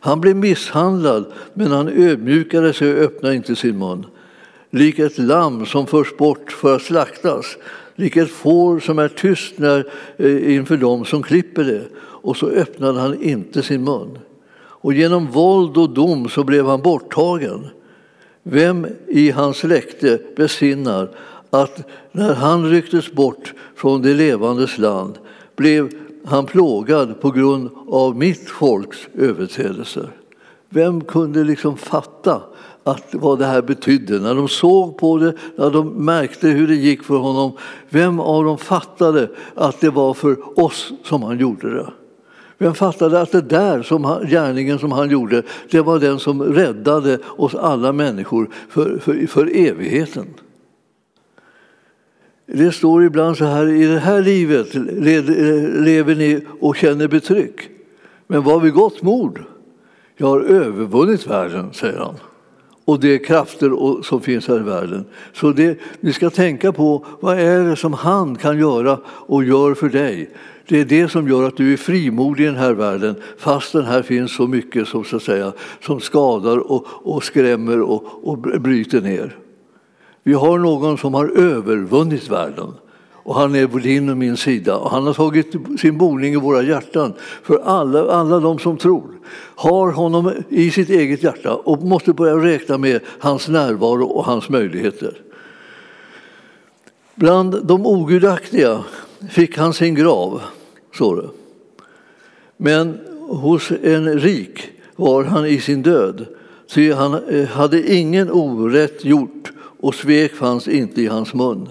Han 0.00 0.20
blev 0.20 0.36
misshandlad, 0.36 1.24
men 1.54 1.72
han 1.72 1.88
ödmjukade 1.88 2.72
sig 2.72 2.92
och 2.92 2.98
öppnade 2.98 3.34
inte 3.34 3.56
sin 3.56 3.78
mun 3.78 4.06
lik 4.70 4.98
ett 4.98 5.18
lamm 5.18 5.66
som 5.66 5.86
förs 5.86 6.16
bort 6.16 6.52
för 6.52 6.76
att 6.76 6.82
slaktas, 6.82 7.56
lik 7.94 8.16
ett 8.16 8.30
får 8.30 8.80
som 8.80 8.98
är 8.98 9.08
tyst 9.08 9.58
när, 9.58 9.86
eh, 10.16 10.54
inför 10.54 10.76
dem 10.76 11.04
som 11.04 11.22
klipper 11.22 11.64
det. 11.64 11.84
Och 11.98 12.36
så 12.36 12.48
öppnade 12.48 13.00
han 13.00 13.22
inte 13.22 13.62
sin 13.62 13.84
mun. 13.84 14.18
Och 14.58 14.92
genom 14.92 15.26
våld 15.26 15.76
och 15.76 15.90
dom 15.90 16.28
så 16.28 16.44
blev 16.44 16.66
han 16.66 16.82
borttagen. 16.82 17.66
Vem 18.42 18.86
i 19.08 19.30
hans 19.30 19.56
släkte 19.56 20.18
besinnar 20.36 21.10
att 21.50 21.88
när 22.12 22.34
han 22.34 22.70
rycktes 22.70 23.12
bort 23.12 23.54
från 23.76 24.02
det 24.02 24.14
levandes 24.14 24.78
land 24.78 25.18
blev 25.56 25.90
han 26.24 26.46
plågad 26.46 27.20
på 27.20 27.30
grund 27.30 27.70
av 27.88 28.16
mitt 28.16 28.48
folks 28.48 28.98
överträdelser. 29.14 30.10
Vem 30.68 31.00
kunde 31.00 31.44
liksom 31.44 31.76
fatta 31.76 32.42
att 32.86 33.14
vad 33.14 33.38
det 33.38 33.46
här 33.46 33.62
betydde? 33.62 34.18
När 34.18 34.34
de 34.34 34.48
såg 34.48 34.98
på 34.98 35.18
det, 35.18 35.34
när 35.56 35.70
de 35.70 35.88
märkte 35.88 36.48
hur 36.48 36.68
det 36.68 36.74
gick 36.74 37.02
för 37.02 37.16
honom, 37.16 37.52
vem 37.88 38.20
av 38.20 38.44
dem 38.44 38.58
fattade 38.58 39.30
att 39.54 39.80
det 39.80 39.90
var 39.90 40.14
för 40.14 40.60
oss 40.60 40.92
som 41.04 41.22
han 41.22 41.38
gjorde 41.38 41.74
det? 41.74 41.92
Vem 42.58 42.74
fattade 42.74 43.20
att 43.20 43.32
det 43.32 43.40
där 43.40 43.82
som 43.82 44.04
han, 44.04 44.26
gärningen 44.26 44.78
som 44.78 44.92
han 44.92 45.10
gjorde, 45.10 45.42
det 45.70 45.80
var 45.80 45.98
den 45.98 46.18
som 46.18 46.42
räddade 46.42 47.18
oss 47.24 47.54
alla 47.54 47.92
människor 47.92 48.50
för, 48.68 48.98
för, 48.98 49.26
för 49.26 49.56
evigheten? 49.56 50.26
Det 52.46 52.72
står 52.72 53.04
ibland 53.04 53.36
så 53.36 53.44
här, 53.44 53.68
i 53.68 53.86
det 53.86 53.98
här 53.98 54.22
livet 54.22 54.74
lever 55.84 56.14
ni 56.14 56.40
och 56.60 56.76
känner 56.76 57.08
betryck. 57.08 57.68
Men 58.26 58.42
var 58.42 58.60
vi 58.60 58.70
gott 58.70 59.02
mod? 59.02 59.38
Jag 60.16 60.26
har 60.26 60.40
övervunnit 60.40 61.26
världen, 61.26 61.72
säger 61.72 61.98
han. 61.98 62.14
Och 62.86 63.00
de 63.00 63.18
krafter 63.18 64.02
som 64.02 64.20
finns 64.20 64.48
här 64.48 64.56
i 64.56 64.62
världen. 64.62 65.04
Så 65.32 65.52
det, 65.52 65.78
ni 66.00 66.12
ska 66.12 66.30
tänka 66.30 66.72
på 66.72 67.06
vad 67.20 67.38
är 67.38 67.64
det 67.64 67.76
som 67.76 67.92
han 67.92 68.36
kan 68.36 68.58
göra 68.58 68.98
och 69.06 69.44
gör 69.44 69.74
för 69.74 69.88
dig. 69.88 70.30
Det 70.68 70.80
är 70.80 70.84
det 70.84 71.08
som 71.08 71.28
gör 71.28 71.48
att 71.48 71.56
du 71.56 71.72
är 71.72 71.76
frimodig 71.76 72.44
i 72.44 72.46
den 72.46 72.56
här 72.56 72.72
världen 72.72 73.14
fastän 73.38 73.84
här 73.84 74.02
finns 74.02 74.36
så 74.36 74.46
mycket 74.46 74.88
som, 74.88 75.04
så 75.04 75.16
att 75.16 75.22
säga, 75.22 75.52
som 75.80 76.00
skadar 76.00 76.72
och, 76.72 76.86
och 76.88 77.24
skrämmer 77.24 77.80
och, 77.80 78.04
och 78.22 78.38
bryter 78.38 79.00
ner. 79.00 79.36
Vi 80.22 80.32
har 80.32 80.58
någon 80.58 80.98
som 80.98 81.14
har 81.14 81.38
övervunnit 81.38 82.28
världen 82.28 82.72
och 83.26 83.34
han 83.34 83.54
är 83.54 83.66
på 83.66 83.78
din 83.78 84.08
och 84.08 84.16
min 84.16 84.36
sida. 84.36 84.76
Och 84.76 84.90
han 84.90 85.06
har 85.06 85.14
tagit 85.14 85.54
sin 85.80 85.98
boning 85.98 86.32
i 86.32 86.36
våra 86.36 86.62
hjärtan 86.62 87.14
för 87.42 87.58
alla, 87.64 88.10
alla 88.10 88.40
de 88.40 88.58
som 88.58 88.76
tror. 88.76 89.10
Har 89.54 89.92
honom 89.92 90.32
i 90.48 90.70
sitt 90.70 90.90
eget 90.90 91.22
hjärta 91.22 91.54
och 91.54 91.82
måste 91.82 92.12
börja 92.12 92.34
räkna 92.34 92.78
med 92.78 93.00
hans 93.18 93.48
närvaro 93.48 94.06
och 94.06 94.24
hans 94.24 94.48
möjligheter. 94.48 95.16
Bland 97.14 97.66
de 97.66 97.86
ogudaktiga 97.86 98.84
fick 99.30 99.58
han 99.58 99.72
sin 99.72 99.94
grav, 99.94 100.42
står 100.94 101.16
det. 101.16 101.28
Men 102.56 102.98
hos 103.28 103.70
en 103.82 104.18
rik 104.18 104.68
var 104.96 105.24
han 105.24 105.46
i 105.46 105.60
sin 105.60 105.82
död, 105.82 106.26
ty 106.74 106.92
han 106.92 107.14
eh, 107.14 107.48
hade 107.48 107.94
ingen 107.94 108.30
orätt 108.30 109.04
gjort 109.04 109.52
och 109.80 109.94
svek 109.94 110.34
fanns 110.34 110.68
inte 110.68 111.02
i 111.02 111.06
hans 111.06 111.34
mun. 111.34 111.68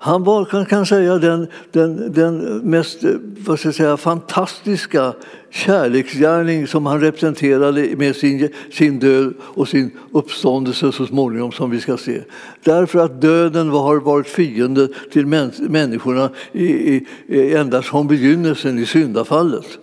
Han 0.00 0.24
var, 0.24 0.44
kan, 0.44 0.66
kan 0.66 0.86
säga, 0.86 1.18
den, 1.18 1.46
den, 1.72 2.12
den 2.12 2.58
mest 2.58 3.04
eh, 3.04 3.10
vad 3.46 3.58
ska 3.58 3.68
jag 3.68 3.74
säga, 3.74 3.96
fantastiska 3.96 5.12
kärleksgärning 5.50 6.66
som 6.66 6.86
han 6.86 7.00
representerade 7.00 7.96
med 7.96 8.16
sin, 8.16 8.48
sin 8.72 8.98
död 8.98 9.34
och 9.40 9.68
sin 9.68 9.90
uppståndelse 10.12 10.92
så 10.92 11.06
småningom, 11.06 11.52
som 11.52 11.70
vi 11.70 11.80
ska 11.80 11.96
se. 11.96 12.20
Därför 12.64 12.98
att 12.98 13.20
döden 13.20 13.68
har 13.68 13.96
varit 13.96 14.28
fiende 14.28 14.88
till 15.12 15.26
människorna 15.58 16.30
i, 16.52 16.64
i, 16.64 17.06
eh, 17.28 17.60
ända 17.60 17.82
från 17.82 18.06
begynnelsen 18.06 18.78
i 18.78 18.86
syndafallet. 18.86 19.78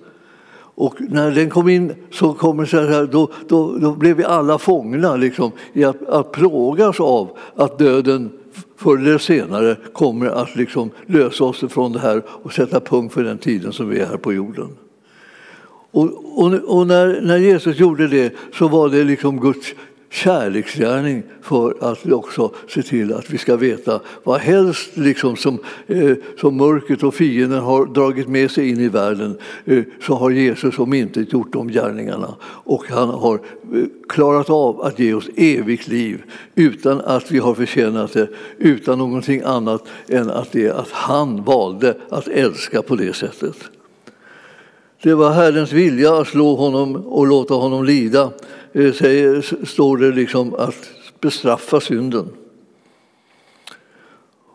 Och 0.78 0.96
när 1.00 1.32
den 1.32 1.50
kom 1.50 1.70
in 1.70 1.94
så, 2.12 2.34
kommer 2.34 2.66
så 2.66 2.78
här, 2.78 3.06
då, 3.12 3.32
då, 3.48 3.78
då 3.78 3.92
blev 3.92 4.18
vi 4.18 4.24
alla 4.24 4.58
fångna 4.58 5.16
liksom, 5.16 5.52
i 5.74 5.84
att, 5.84 6.10
att 6.10 6.32
plågas 6.32 7.00
av 7.00 7.38
att 7.56 7.80
döden 7.80 8.32
förr 8.76 8.98
eller 8.98 9.18
senare 9.18 9.76
kommer 9.94 10.28
att 10.28 10.56
liksom 10.56 10.92
lösa 11.06 11.44
oss 11.44 11.64
från 11.70 11.92
det 11.92 12.00
här 12.00 12.24
och 12.28 12.54
sätta 12.54 12.80
punkt 12.80 13.14
för 13.14 13.24
den 13.24 13.38
tiden 13.38 13.74
som 13.74 13.90
vi 13.90 14.00
är 14.00 14.06
här 14.06 14.18
på 14.18 14.34
jorden. 14.34 14.70
Och, 15.92 16.10
och, 16.44 16.54
och 16.54 16.88
när, 16.88 17.22
när, 17.22 17.38
Jesus 17.38 17.80
gjorde 17.80 18.08
det 18.08 18.34
så 18.54 18.68
var 18.68 18.90
det 18.90 19.04
liksom 19.04 19.40
Guds 19.40 19.74
kärleksgärning 20.16 21.24
för 21.42 21.76
att 21.80 22.12
också 22.12 22.52
se 22.68 22.84
till 22.84 23.14
att 23.14 23.30
vi 23.30 23.38
ska 23.38 23.56
veta 23.56 24.00
vad 24.24 24.40
helst 24.40 24.90
liksom 24.94 25.36
som, 25.36 25.60
eh, 25.88 26.12
som 26.40 26.58
mörkret 26.58 27.04
och 27.04 27.14
fienden 27.14 27.60
har 27.60 27.86
dragit 27.86 28.28
med 28.28 28.52
sig 28.52 28.70
in 28.70 28.80
i 28.80 28.88
världen 28.88 29.38
eh, 29.66 29.84
så 30.02 30.16
har 30.16 30.30
Jesus 30.30 30.80
om 30.80 30.94
inte 30.94 31.26
gjort 31.30 31.54
de 31.54 31.68
gärningarna 31.68 32.36
och 32.42 32.86
han 32.90 33.10
har 33.10 33.36
eh, 33.36 33.84
klarat 34.10 34.50
av 34.50 34.82
att 34.82 35.00
ge 35.00 35.14
oss 35.14 35.30
evigt 35.36 35.88
liv 35.88 36.24
utan 36.56 37.02
att 37.02 37.32
vi 37.32 37.40
har 37.40 37.54
förtjänat 37.54 38.14
det, 38.14 38.28
utan 38.58 38.98
någonting 38.98 39.42
annat 39.46 39.84
än 40.08 40.30
att, 40.30 40.52
det, 40.52 40.72
att 40.72 40.92
han 40.92 41.44
valde 41.44 41.98
att 42.10 42.28
älska 42.28 42.82
på 42.82 42.96
det 42.96 43.16
sättet. 43.16 43.56
Det 45.04 45.14
var 45.14 45.32
Herrens 45.32 45.72
vilja 45.72 46.18
att 46.18 46.28
slå 46.28 46.56
honom 46.56 46.96
och 46.96 47.28
låta 47.28 47.54
honom 47.54 47.86
lida, 47.86 48.32
Eh, 48.78 48.94
säger, 48.94 49.66
står 49.66 49.98
det 49.98 50.12
liksom 50.12 50.54
att 50.56 50.90
bestraffa 51.22 51.80
synden. 51.80 52.30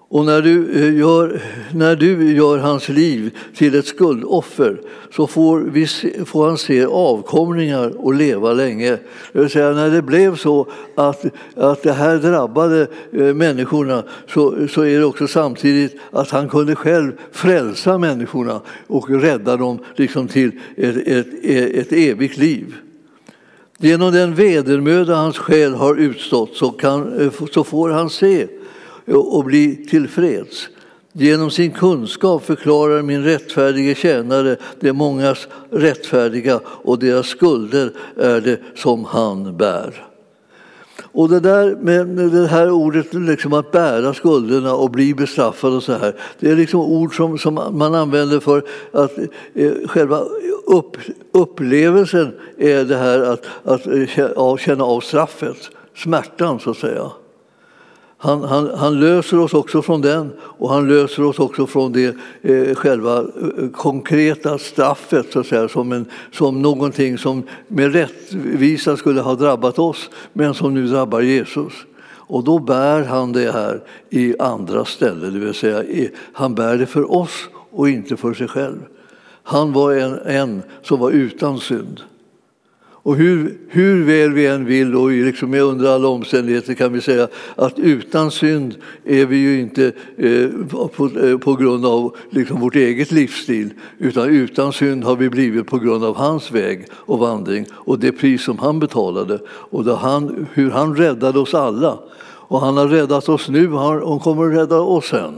Och 0.08 0.24
när 0.24 0.42
du, 0.42 0.70
eh, 0.72 0.98
gör, 0.98 1.40
när 1.74 1.96
du 1.96 2.36
gör 2.36 2.58
hans 2.58 2.88
liv 2.88 3.38
till 3.56 3.74
ett 3.74 3.86
skuldoffer 3.86 4.80
så 5.12 5.26
får, 5.26 5.60
vi 5.60 5.86
får 6.24 6.46
han 6.46 6.58
se 6.58 6.84
avkomlingar 6.84 7.92
och 7.96 8.14
leva 8.14 8.52
länge. 8.52 8.98
Det 9.32 9.40
vill 9.40 9.50
säga 9.50 9.70
när 9.70 9.90
det 9.90 10.02
blev 10.02 10.36
så 10.36 10.66
att, 10.94 11.24
att 11.54 11.82
det 11.82 11.92
här 11.92 12.16
drabbade 12.16 12.86
eh, 13.12 13.34
människorna 13.34 14.02
så, 14.26 14.68
så 14.68 14.82
är 14.82 14.98
det 14.98 15.04
också 15.04 15.26
samtidigt 15.26 15.96
att 16.10 16.30
han 16.30 16.48
kunde 16.48 16.76
själv 16.76 17.12
frälsa 17.32 17.98
människorna 17.98 18.60
och 18.86 19.10
rädda 19.10 19.56
dem 19.56 19.78
liksom 19.96 20.28
till 20.28 20.50
ett, 20.76 20.96
ett, 20.96 21.26
ett 21.74 21.92
evigt 21.92 22.36
liv. 22.36 22.74
Genom 23.82 24.12
den 24.12 24.34
vedermöda 24.34 25.14
hans 25.14 25.38
själ 25.38 25.74
har 25.74 25.94
utstått 25.94 26.56
så, 26.56 26.70
kan, 26.70 27.20
eh, 27.20 27.32
så 27.52 27.64
får 27.64 27.90
han 27.90 28.10
se 28.10 28.46
och 29.06 29.44
bli 29.44 29.86
tillfreds. 29.86 30.68
Genom 31.12 31.50
sin 31.50 31.70
kunskap 31.70 32.44
förklarar 32.44 33.02
min 33.02 33.24
rättfärdige 33.24 33.94
tjänare 33.94 34.56
de 34.80 34.92
mångas 34.92 35.48
rättfärdiga 35.70 36.60
och 36.64 36.98
deras 36.98 37.26
skulder 37.26 37.92
är 38.16 38.40
det 38.40 38.60
som 38.74 39.04
han 39.04 39.56
bär. 39.56 40.09
Och 41.12 41.28
det 41.28 41.40
där 41.40 41.76
med 41.76 42.06
det 42.06 42.46
här 42.46 42.70
ordet 42.70 43.14
liksom 43.14 43.52
att 43.52 43.72
bära 43.72 44.14
skulderna 44.14 44.74
och 44.74 44.90
bli 44.90 45.14
bestraffad 45.14 45.74
och 45.74 45.82
så 45.82 45.92
här, 45.92 46.14
det 46.40 46.50
är 46.50 46.56
liksom 46.56 46.80
ord 46.80 47.16
som, 47.16 47.38
som 47.38 47.54
man 47.54 47.94
använder 47.94 48.40
för 48.40 48.62
att 48.92 49.18
eh, 49.54 49.72
själva 49.86 50.18
upp, 50.66 50.96
upplevelsen 51.32 52.32
är 52.58 52.84
det 52.84 52.96
här 52.96 53.20
att, 53.20 53.46
att 53.64 53.86
eh, 53.86 54.56
känna 54.56 54.84
av 54.84 55.00
straffet, 55.00 55.70
smärtan 55.96 56.60
så 56.60 56.70
att 56.70 56.76
säga. 56.76 57.10
Han, 58.22 58.44
han, 58.44 58.70
han, 58.74 59.00
löser 59.00 59.38
oss 59.38 59.54
också 59.54 59.82
från 59.82 60.00
den 60.00 60.32
och 60.40 60.70
han 60.70 60.88
löser 60.88 61.22
oss 61.22 61.38
också 61.38 61.66
från 61.66 61.92
det 61.92 62.16
eh, 62.42 62.74
själva 62.74 63.18
eh, 63.18 63.70
konkreta 63.72 64.58
straffet 64.58 65.32
så 65.32 65.40
att 65.40 65.46
säga, 65.46 65.68
som, 65.68 65.92
en, 65.92 66.06
som 66.32 66.62
någonting 66.62 67.18
som 67.18 67.42
med 67.68 67.92
rättvisa 67.92 68.96
skulle 68.96 69.20
ha 69.20 69.34
drabbat 69.34 69.78
oss 69.78 70.10
men 70.32 70.54
som 70.54 70.74
nu 70.74 70.86
drabbar 70.86 71.20
Jesus. 71.20 71.72
Och 72.06 72.44
då 72.44 72.58
bär 72.58 73.04
han 73.04 73.32
det 73.32 73.52
här 73.52 73.82
i 74.10 74.38
andra 74.38 74.84
ställen, 74.84 75.32
det 75.32 75.38
vill 75.38 75.54
säga 75.54 76.08
han 76.32 76.54
bär 76.54 76.78
det 76.78 76.86
för 76.86 77.12
oss 77.12 77.48
och 77.70 77.88
inte 77.88 78.16
för 78.16 78.34
sig 78.34 78.48
själv. 78.48 78.78
Han 79.42 79.72
var 79.72 79.92
en, 79.92 80.18
en 80.26 80.62
som 80.82 81.00
var 81.00 81.10
utan 81.10 81.60
synd. 81.60 82.00
Och 83.02 83.16
hur, 83.16 83.58
hur 83.68 84.04
väl 84.04 84.32
vi 84.32 84.46
än 84.46 84.64
vill 84.64 84.96
och 84.96 85.10
liksom 85.10 85.54
under 85.54 85.94
alla 85.94 86.08
omständigheter 86.08 86.74
kan 86.74 86.92
vi 86.92 87.00
säga 87.00 87.28
att 87.56 87.78
utan 87.78 88.30
synd 88.30 88.76
är 89.04 89.26
vi 89.26 89.36
ju 89.36 89.60
inte 89.60 89.92
eh, 90.16 90.48
på, 90.68 91.10
eh, 91.22 91.38
på, 91.38 91.54
grund 91.54 91.86
av 91.86 92.16
liksom 92.30 92.60
vårt 92.60 92.76
eget 92.76 93.12
livsstil 93.12 93.70
utan 93.98 94.28
utan 94.28 94.72
synd 94.72 95.04
har 95.04 95.16
vi 95.16 95.30
blivit 95.30 95.66
på 95.66 95.78
grund 95.78 96.04
av 96.04 96.16
hans 96.16 96.52
väg 96.52 96.86
och 96.92 97.18
vandring 97.18 97.66
och 97.72 97.98
det 97.98 98.12
pris 98.12 98.44
som 98.44 98.58
han 98.58 98.78
betalade 98.78 99.38
och 99.48 99.84
han, 99.84 100.46
hur 100.52 100.70
han 100.70 100.96
räddade 100.96 101.38
oss 101.38 101.54
alla. 101.54 101.98
Och 102.50 102.60
han 102.60 102.76
har 102.76 102.88
räddat 102.88 103.28
oss 103.28 103.48
nu 103.48 103.72
och 103.72 103.80
han 103.80 104.18
kommer 104.18 104.46
att 104.46 104.54
rädda 104.54 104.80
oss 104.80 105.08
sen. 105.08 105.34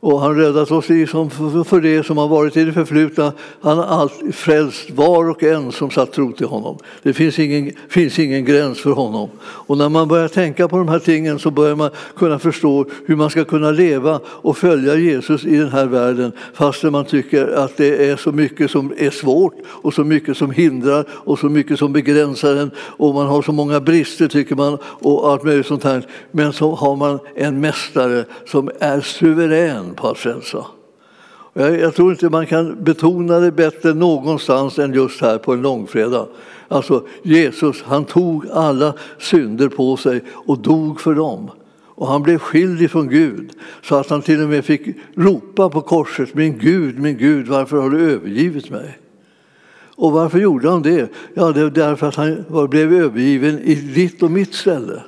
Och 0.00 0.20
han 0.20 0.36
räddat 0.36 0.70
oss 0.70 0.88
liksom 0.88 1.30
för 1.64 1.80
det 1.80 2.06
som 2.06 2.18
har 2.18 2.28
varit 2.28 2.56
i 2.56 2.64
det 2.64 2.72
förflutna. 2.72 3.32
Han 3.60 3.78
har 3.78 3.84
alltid 3.84 4.34
frälst 4.34 4.90
var 4.90 5.30
och 5.30 5.42
en 5.42 5.72
som 5.72 5.90
satt 5.90 6.12
tro 6.12 6.32
till 6.32 6.46
honom. 6.46 6.78
Det 7.02 7.12
finns 7.12 7.38
ingen, 7.38 7.72
finns 7.88 8.18
ingen 8.18 8.44
gräns 8.44 8.80
för 8.80 8.90
honom. 8.90 9.28
Och 9.42 9.78
när 9.78 9.88
man 9.88 10.08
börjar 10.08 10.28
tänka 10.28 10.68
på 10.68 10.78
de 10.78 10.88
här 10.88 10.98
tingen 10.98 11.38
så 11.38 11.50
börjar 11.50 11.76
man 11.76 11.90
kunna 12.16 12.38
förstå 12.38 12.86
hur 13.06 13.16
man 13.16 13.30
ska 13.30 13.44
kunna 13.44 13.70
leva 13.70 14.20
och 14.26 14.56
följa 14.56 14.94
Jesus 14.94 15.44
i 15.44 15.56
den 15.56 15.68
här 15.68 15.86
världen 15.86 16.32
fastän 16.54 16.92
man 16.92 17.04
tycker 17.04 17.46
att 17.46 17.76
det 17.76 18.10
är 18.10 18.16
så 18.16 18.32
mycket 18.32 18.70
som 18.70 18.92
är 18.98 19.10
svårt 19.10 19.54
och 19.66 19.94
så 19.94 20.04
mycket 20.04 20.36
som 20.36 20.50
hindrar 20.50 21.04
och 21.10 21.38
så 21.38 21.48
mycket 21.48 21.78
som 21.78 21.92
begränsar 21.92 22.56
en 22.56 22.70
och 22.78 23.14
man 23.14 23.26
har 23.26 23.42
så 23.42 23.52
många 23.52 23.80
brister 23.80 24.28
tycker 24.28 24.54
man 24.54 24.78
och 24.84 25.30
allt 25.30 25.44
möjligt 25.44 25.66
sånt 25.66 25.84
här. 25.84 26.06
Men 26.30 26.52
så 26.52 26.74
har 26.74 26.96
man 26.96 27.18
en 27.34 27.60
mästare 27.60 28.24
som 28.46 28.70
är 28.80 29.00
suverän 29.00 29.85
på 29.94 30.08
att 30.08 30.18
frälsa. 30.18 30.66
Jag, 31.52 31.80
jag 31.80 31.94
tror 31.94 32.12
inte 32.12 32.28
man 32.28 32.46
kan 32.46 32.84
betona 32.84 33.38
det 33.38 33.52
bättre 33.52 33.94
någonstans 33.94 34.78
än 34.78 34.94
just 34.94 35.20
här 35.20 35.38
på 35.38 35.52
en 35.52 35.62
långfredag. 35.62 36.28
Alltså 36.68 37.06
Jesus, 37.22 37.82
han 37.82 38.04
tog 38.04 38.46
alla 38.52 38.94
synder 39.18 39.68
på 39.68 39.96
sig 39.96 40.22
och 40.30 40.58
dog 40.58 41.00
för 41.00 41.14
dem. 41.14 41.50
Och 41.84 42.08
han 42.08 42.22
blev 42.22 42.38
skild 42.38 42.90
från 42.90 43.08
Gud 43.08 43.50
så 43.82 43.94
att 43.94 44.10
han 44.10 44.22
till 44.22 44.42
och 44.42 44.48
med 44.48 44.64
fick 44.64 44.96
ropa 45.14 45.68
på 45.68 45.80
korset, 45.80 46.34
min 46.34 46.58
Gud, 46.58 46.98
min 46.98 47.18
Gud, 47.18 47.48
varför 47.48 47.76
har 47.76 47.90
du 47.90 48.10
övergivit 48.10 48.70
mig? 48.70 48.98
Och 49.96 50.12
varför 50.12 50.38
gjorde 50.38 50.70
han 50.70 50.82
det? 50.82 51.10
Ja, 51.34 51.52
det 51.52 51.62
var 51.62 51.70
därför 51.70 52.08
att 52.08 52.14
han 52.14 52.44
blev 52.70 52.92
övergiven 52.92 53.58
i 53.58 53.74
ditt 53.74 54.22
och 54.22 54.30
mitt 54.30 54.54
ställe. 54.54 55.02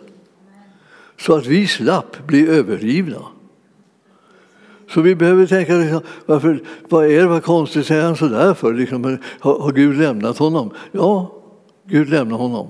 Så 1.20 1.37
att 1.37 1.47
vi 1.47 1.66
slapp 1.66 2.26
bli 2.26 2.49
övergivna. 2.49 3.23
Så 4.88 5.00
vi 5.00 5.14
behöver 5.14 5.47
tänka, 5.47 5.76
liksom, 5.76 6.00
varför, 6.26 6.62
vad 6.88 7.07
är 7.07 7.21
det, 7.21 7.26
vad 7.26 7.42
konstigt 7.42 7.87
säger 7.87 8.04
han 8.04 8.16
sådär 8.16 8.54
för? 8.54 8.75
Liksom, 8.75 9.18
har, 9.40 9.59
har 9.59 9.73
Gud 9.73 9.99
lämnat 9.99 10.38
honom? 10.38 10.71
Ja, 10.92 11.35
Gud 11.85 12.09
lämnade 12.09 12.42
honom. 12.42 12.68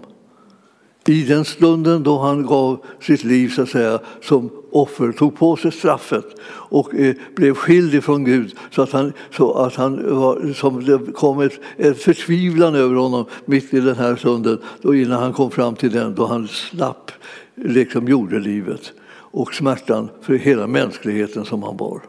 I 1.07 1.23
den 1.23 1.45
stunden 1.45 2.03
då 2.03 2.19
han 2.19 2.47
gav 2.47 2.85
sitt 3.01 3.25
liv 3.25 3.49
så 3.49 3.63
att 3.63 3.69
säga, 3.69 3.99
som 4.23 4.51
offer, 4.71 5.13
tog 5.13 5.37
på 5.37 5.57
sig 5.57 5.73
straffet 5.73 6.25
och 6.51 6.95
eh, 6.95 7.15
blev 7.37 7.55
skild 7.55 7.95
ifrån 7.95 8.25
Gud 8.25 8.55
så 8.71 8.83
att 8.83 8.93
han, 8.93 9.13
så 9.37 9.53
att 9.53 9.75
han 9.75 10.19
var, 10.19 10.53
som 10.53 10.85
det 10.85 11.13
kom 11.13 11.41
ett, 11.41 11.61
ett 11.77 12.03
förtvivlan 12.03 12.75
över 12.75 12.95
honom 12.95 13.25
mitt 13.45 13.75
i 13.75 13.81
den 13.81 13.97
här 13.97 14.17
stunden 14.17 14.59
då 14.83 14.95
innan 14.95 15.23
han 15.23 15.33
kom 15.33 15.51
fram 15.51 15.75
till 15.75 15.93
den 15.93 16.15
då 16.15 16.27
han 16.27 16.49
slapp 16.49 17.11
liksom 17.55 18.09
jordelivet 18.09 18.93
och 19.31 19.55
smärtan 19.55 20.09
för 20.23 20.35
hela 20.35 20.67
mänskligheten 20.67 21.45
som 21.45 21.63
han 21.63 21.77
bar. 21.77 22.01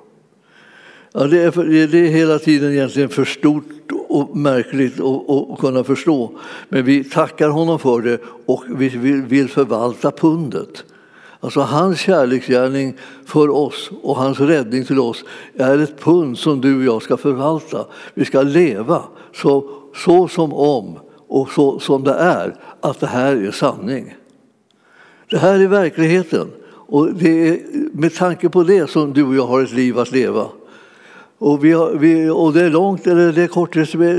Ja, 1.14 1.24
det, 1.24 1.42
är, 1.42 1.88
det 1.88 1.98
är 1.98 2.10
hela 2.10 2.40
tiden 2.40 2.72
egentligen 2.72 3.10
för 3.10 3.26
stort 3.26 3.92
och 4.10 4.38
märkligt 4.38 5.00
att 5.50 5.60
kunna 5.60 5.84
förstå. 5.84 6.32
Men 6.70 6.86
vi 6.86 7.04
tackar 7.04 7.50
honom 7.50 7.80
för 7.80 8.02
det 8.02 8.22
och 8.46 8.64
vi 8.68 8.88
vill 9.28 9.50
förvalta 9.50 10.12
pundet. 10.12 10.84
Alltså 11.40 11.60
hans 11.60 12.00
kärleksgärning 12.00 12.98
för 13.26 13.50
oss 13.50 13.92
och 14.02 14.16
hans 14.16 14.40
räddning 14.40 14.86
till 14.86 15.00
oss 15.00 15.26
är 15.58 15.78
ett 15.78 16.00
pund 16.00 16.38
som 16.38 16.62
du 16.62 16.78
och 16.78 16.84
jag 16.84 17.02
ska 17.02 17.18
förvalta. 17.18 17.86
Vi 18.14 18.26
ska 18.26 18.42
leva 18.42 19.04
så, 19.34 19.70
så 19.96 20.28
som 20.28 20.54
om 20.54 21.00
och 21.28 21.50
så 21.50 21.80
som 21.80 22.04
det 22.04 22.14
är, 22.14 22.56
att 22.82 23.00
det 23.00 23.08
här 23.08 23.36
är 23.36 23.52
sanning. 23.52 24.16
Det 25.30 25.38
här 25.38 25.60
är 25.60 25.68
verkligheten. 25.68 26.48
Och 26.92 27.14
det 27.14 27.50
är 27.50 27.60
med 27.94 28.16
tanke 28.16 28.50
på 28.50 28.64
det 28.64 28.90
som 28.90 29.14
du 29.14 29.24
och 29.24 29.36
jag 29.36 29.48
har 29.48 29.64
ett 29.64 29.72
liv 29.72 30.00
att 30.00 30.12
leva. 30.12 30.46
Och, 31.38 31.66
vi 31.66 31.72
har, 31.72 31.92
vi, 31.92 32.30
och 32.30 32.54
det 32.54 32.62
är 32.62 32.70
långt 32.70 33.08
eller 33.08 33.34
det 33.34 33.44
är 33.44 33.48
kort, 33.48 33.74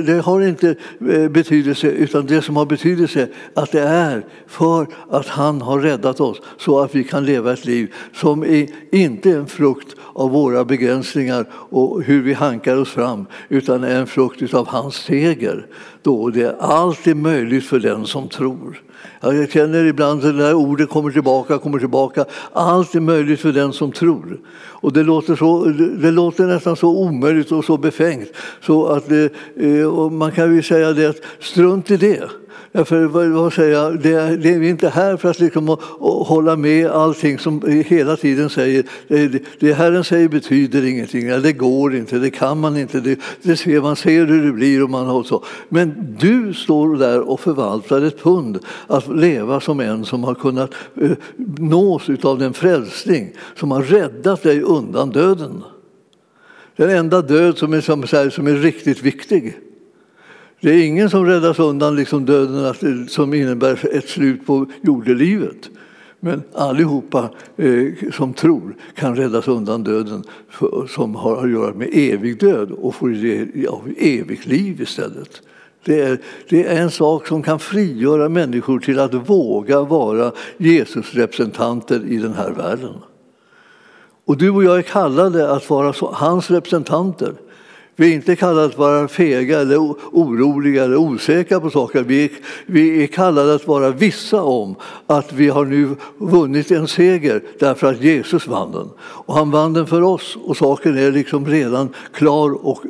det 0.07 0.25
har 0.25 0.41
inte 0.41 0.75
eh, 1.11 1.29
betydelse 1.29 1.87
utan 1.87 2.27
det 2.27 2.43
som 2.43 2.57
har 2.57 2.67
betydelse 2.67 3.21
är 3.21 3.29
att 3.55 3.73
det 3.73 3.81
är 3.81 4.27
för 4.47 4.87
att 5.11 5.27
han 5.27 5.61
har 5.61 5.81
räddat 5.81 6.21
oss 6.21 6.41
så 6.59 6.81
att 6.81 6.95
vi 6.95 7.05
kan 7.05 7.25
leva 7.25 7.53
ett 7.53 7.65
liv 7.65 7.95
som 8.15 8.43
är 8.43 8.67
inte 8.93 9.31
en 9.31 9.47
frukt 9.47 9.97
av 10.13 10.31
våra 10.31 10.65
begränsningar 10.65 11.47
och 11.53 12.03
hur 12.03 12.23
vi 12.23 12.33
hankar 12.33 12.77
oss 12.77 12.91
fram 12.91 13.27
utan 13.49 13.85
är 13.85 14.01
en 14.01 14.07
frukt 14.07 14.55
av 14.55 14.67
hans 14.69 14.95
seger. 14.95 15.67
Då 16.03 16.31
det 16.31 16.43
är 16.43 16.57
alltid 16.61 17.17
möjligt 17.17 17.65
för 17.65 17.79
den 17.79 18.07
som 18.07 18.29
tror. 18.29 18.83
Jag 19.21 19.51
känner 19.51 19.85
ibland 19.85 20.25
att 20.25 20.37
det 20.39 20.45
här 20.45 20.55
ordet 20.55 20.89
kommer 20.89 21.11
tillbaka, 21.11 21.59
kommer 21.59 21.79
tillbaka. 21.79 22.25
Allt 22.53 22.95
är 22.95 23.01
möjligt 23.01 23.41
för 23.41 23.53
den 23.53 23.73
som 23.73 23.93
tror. 23.93 24.41
Och 24.57 24.93
det 24.93 25.03
låter, 25.03 25.37
så, 25.37 25.65
det 26.03 26.11
låter 26.11 26.47
nästan 26.47 26.77
så 26.77 26.89
omöjligt 26.89 27.53
och 27.53 27.65
så 27.65 27.77
befängt. 27.77 28.29
Så 28.61 28.87
att 28.87 29.11
eh, 29.11 29.27
det, 29.55 30.11
man 30.11 30.33
kan 30.33 30.55
ju 30.55 30.63
säga 30.63 30.93
det 30.93 31.07
att 31.07 31.21
strunt 31.41 31.91
i 31.91 31.97
det. 31.97 32.31
För 32.73 33.05
vad 33.29 33.53
säger 33.53 33.93
det, 33.93 34.13
är, 34.13 34.37
det 34.37 34.49
är 34.49 34.63
inte 34.63 34.89
här 34.89 35.17
för 35.17 35.31
att 35.31 35.41
liksom, 35.41 35.69
å, 35.69 35.81
å, 35.99 36.23
hålla 36.23 36.57
med 36.57 36.91
allting 36.91 37.39
som 37.39 37.85
hela 37.87 38.17
tiden 38.17 38.51
säger. 38.51 38.85
Det, 39.09 39.43
det 39.61 39.73
Herren 39.73 40.05
säger 40.05 40.29
betyder 40.29 40.85
ingenting, 40.85 41.29
det 41.29 41.53
går 41.53 41.95
inte, 41.95 42.19
det 42.19 42.31
kan 42.31 42.61
man 42.61 42.77
inte. 42.77 43.01
Det, 43.01 43.19
det 43.43 43.57
ser, 43.57 43.81
man 43.81 43.97
ser 43.97 44.27
hur 44.27 44.47
det 44.47 44.53
blir 44.53 44.83
och 44.83 44.91
man 44.91 45.07
har 45.07 45.23
så. 45.23 45.45
Men 45.69 46.17
du 46.21 46.55
står 46.55 46.97
där 46.97 47.21
och 47.21 47.41
förvaltar 47.41 48.03
ett 48.03 48.23
pund 48.23 48.59
att 48.87 49.17
leva 49.17 49.61
som 49.61 49.81
en 49.81 50.05
som 50.05 50.25
har 50.25 50.35
kunnat 50.35 50.75
eh, 51.01 51.11
nås 51.59 52.09
av 52.23 52.39
den 52.39 52.55
frälsning 52.55 53.33
som 53.57 53.71
har 53.71 53.83
räddat 53.83 54.43
dig 54.43 54.63
undan 54.63 55.11
döden. 55.11 55.63
Den 56.77 56.91
enda 56.91 57.23
död 57.23 57.59
som 57.59 57.73
är, 57.73 57.81
som, 57.81 58.31
som 58.31 58.47
är 58.47 58.55
riktigt 58.55 59.03
viktig. 59.03 59.57
Det 60.61 60.71
är 60.71 60.87
ingen 60.87 61.11
som 61.11 61.27
räddas 61.27 61.59
undan 61.59 61.97
liksom 61.97 62.25
döden 62.25 63.09
som 63.09 63.35
innebär 63.35 63.97
ett 63.97 64.09
slut 64.09 64.47
på 64.47 64.67
jordelivet. 64.83 65.71
Men 66.21 66.43
allihopa 66.55 67.31
eh, 67.57 67.87
som 68.13 68.35
tror 68.35 68.77
kan 68.95 69.17
räddas 69.17 69.49
undan 69.49 69.85
döden 69.85 70.25
för, 70.49 70.87
som 70.87 71.15
har 71.15 71.45
att 71.45 71.51
göra 71.51 71.75
med 71.75 71.89
evig 71.93 72.41
död 72.41 72.71
och 72.71 72.95
får 72.95 73.09
av 73.69 73.93
evigt 73.99 74.47
liv 74.47 74.81
istället. 74.81 75.43
Det 75.85 76.01
är, 76.01 76.19
det 76.49 76.67
är 76.67 76.83
en 76.83 76.91
sak 76.91 77.27
som 77.27 77.43
kan 77.43 77.59
frigöra 77.59 78.29
människor 78.29 78.79
till 78.79 78.99
att 78.99 79.15
våga 79.15 79.81
vara 79.81 80.33
Jesus 80.57 81.15
representanter 81.15 82.03
i 82.09 82.17
den 82.17 82.35
här 82.35 82.51
världen. 82.51 82.95
Och 84.25 84.37
du 84.37 84.51
och 84.51 84.65
jag 84.65 84.79
är 84.79 84.83
kallade 84.83 85.53
att 85.53 85.71
vara 85.71 85.93
så, 85.93 86.13
hans 86.15 86.51
representanter. 86.51 87.35
Vi 87.97 88.11
är 88.11 88.15
inte 88.15 88.37
kallade 88.37 88.67
att 88.67 88.79
vara 88.79 89.09
fega, 89.09 89.61
eller 89.61 89.79
oroliga 90.13 90.85
eller 90.85 90.97
osäkra 90.97 91.61
på 91.61 91.71
saker. 91.71 92.03
Vi 92.03 92.25
är, 92.25 92.31
vi 92.67 93.03
är 93.03 93.07
kallade 93.07 93.55
att 93.55 93.67
vara 93.67 93.91
vissa 93.91 94.43
om 94.43 94.75
att 95.07 95.33
vi 95.33 95.49
har 95.49 95.65
nu 95.65 95.97
vunnit 96.19 96.71
en 96.71 96.89
seger 96.89 97.43
därför 97.59 97.87
att 97.87 98.01
Jesus 98.01 98.47
vann 98.47 98.73
den. 98.73 98.89
Och 99.01 99.35
han 99.35 99.51
vann 99.51 99.73
den 99.73 99.87
för 99.87 100.03
oss 100.03 100.37
och 100.45 100.57
saken 100.57 100.99
är 100.99 101.13
liksom 101.13 101.47
redan 101.47 101.89
klar 102.13 102.67
och 102.67 102.83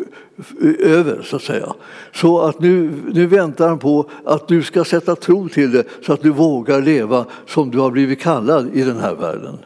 över, 0.78 1.22
så 1.22 1.36
att 1.36 1.42
säga. 1.42 1.72
Så 2.14 2.40
att 2.40 2.60
nu, 2.60 2.92
nu 3.12 3.26
väntar 3.26 3.68
han 3.68 3.78
på 3.78 4.10
att 4.24 4.48
du 4.48 4.62
ska 4.62 4.84
sätta 4.84 5.16
tro 5.16 5.48
till 5.48 5.72
det 5.72 5.84
så 6.06 6.12
att 6.12 6.22
du 6.22 6.30
vågar 6.30 6.80
leva 6.80 7.24
som 7.46 7.70
du 7.70 7.78
har 7.78 7.90
blivit 7.90 8.20
kallad 8.20 8.70
i 8.74 8.82
den 8.82 8.98
här 8.98 9.14
världen. 9.14 9.58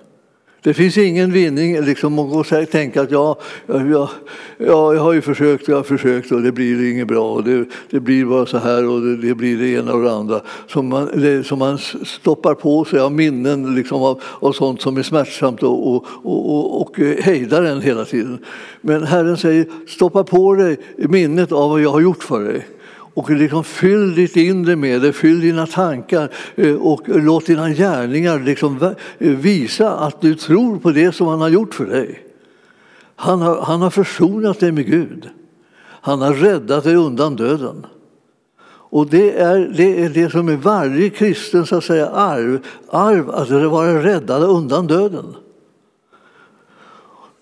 Det 0.65 0.75
finns 0.75 0.99
ingen 0.99 1.33
vinning 1.33 1.81
liksom, 1.81 2.19
att 2.19 2.31
gå 2.31 2.39
och 2.39 2.71
tänka 2.71 3.03
att 3.03 3.11
ja, 3.11 3.39
ja, 3.67 4.11
ja, 4.59 4.95
jag 4.95 5.01
har 5.01 5.13
ju 5.13 5.21
försökt, 5.21 5.69
jag 5.69 5.77
har 5.77 5.83
försökt 5.83 6.33
och 6.33 6.43
det 6.43 6.53
blir 6.53 6.93
inget 6.93 7.09
bra 7.09 7.33
och 7.33 7.45
det, 7.45 7.65
det 7.91 8.01
blir 8.01 8.25
bara 8.25 8.47
så 8.47 8.59
här 8.59 8.89
och 8.89 9.01
det, 9.01 9.17
det, 9.17 9.35
blir 9.35 9.59
det 9.59 9.69
ena 9.69 9.93
och 9.93 10.03
det 10.03 10.13
andra. 10.13 10.41
Som 10.67 10.89
man, 10.89 11.09
det, 11.15 11.45
som 11.45 11.59
man 11.59 11.79
stoppar 12.05 12.55
på 12.55 12.85
sig 12.85 13.01
av 13.01 13.13
minnen 13.13 13.75
liksom, 13.75 14.03
av, 14.03 14.23
av 14.41 14.53
sånt 14.53 14.83
som 14.83 14.97
är 14.97 15.03
smärtsamt 15.03 15.63
och, 15.63 15.95
och, 15.95 16.07
och, 16.23 16.51
och, 16.51 16.81
och 16.83 17.01
eh, 17.01 17.23
hejdar 17.23 17.63
en 17.63 17.81
hela 17.81 18.05
tiden. 18.05 18.39
Men 18.81 19.03
Herren 19.03 19.37
säger, 19.37 19.67
stoppa 19.89 20.25
på 20.25 20.55
dig 20.55 20.77
minnet 20.97 21.53
av 21.53 21.71
vad 21.71 21.81
jag 21.81 21.91
har 21.91 22.01
gjort 22.01 22.25
för 22.25 22.45
dig. 22.45 22.67
Och 23.15 23.31
liksom 23.31 23.65
fyll 23.65 24.15
ditt 24.15 24.37
inre 24.37 24.77
med 24.77 25.03
det, 25.03 25.13
fyll 25.13 25.41
dina 25.41 25.67
tankar 25.67 26.31
eh, 26.55 26.75
och 26.75 27.03
låt 27.07 27.47
dina 27.47 27.71
gärningar 27.71 28.41
liksom 28.41 28.95
eh, 29.19 29.31
visa 29.31 29.91
att 29.91 30.21
du 30.21 30.35
tror 30.35 30.79
på 30.79 30.91
det 30.91 31.13
som 31.13 31.27
han 31.27 31.41
har 31.41 31.49
gjort 31.49 31.75
för 31.75 31.87
dig. 31.87 32.21
Han 33.17 33.43
har, 33.43 33.61
han 33.61 33.83
har 33.83 33.91
försonat 33.91 34.61
dig 34.61 34.73
med 34.73 34.87
Gud. 34.87 35.29
Han 36.01 36.23
har 36.23 36.35
räddat 36.35 36.85
dig 36.85 36.97
undan 36.97 37.37
döden. 37.37 37.87
Och 38.67 39.07
det 39.07 39.39
är, 39.39 39.73
det 39.77 40.05
är 40.05 40.09
det 40.09 40.31
som 40.31 40.49
är 40.49 40.57
varje 40.57 41.11
kristen 41.11 41.67
så 41.67 41.77
att 41.77 41.85
säga, 41.85 42.09
arv, 42.09 42.59
arv 42.91 43.31
att 43.31 43.51
vara 43.51 44.03
räddad 44.03 44.43
undan 44.43 44.87
döden. 44.87 45.35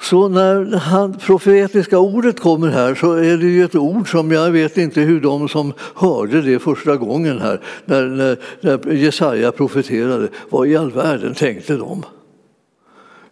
Så 0.02 0.28
när 0.28 0.76
han, 0.76 1.14
profetiska 1.14 1.98
ordet 1.98 2.40
kommer 2.40 2.68
här 2.68 2.94
så 2.94 3.12
är 3.12 3.36
det 3.36 3.46
ju 3.46 3.64
ett 3.64 3.74
ord 3.74 4.10
som 4.10 4.30
jag 4.30 4.50
vet 4.50 4.78
inte 4.78 5.00
hur 5.00 5.20
de 5.20 5.48
som 5.48 5.72
hörde 5.94 6.42
det 6.42 6.58
första 6.58 6.96
gången 6.96 7.38
här 7.38 7.60
när, 7.84 8.06
när, 8.06 8.38
när 8.60 8.92
Jesaja 8.92 9.52
profeterade, 9.52 10.28
vad 10.50 10.68
i 10.68 10.76
all 10.76 10.90
världen 10.90 11.34
tänkte 11.34 11.76
de? 11.76 12.02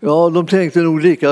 Ja, 0.00 0.30
de 0.34 0.46
tänkte 0.46 0.80
nog 0.80 1.00
lika 1.00 1.28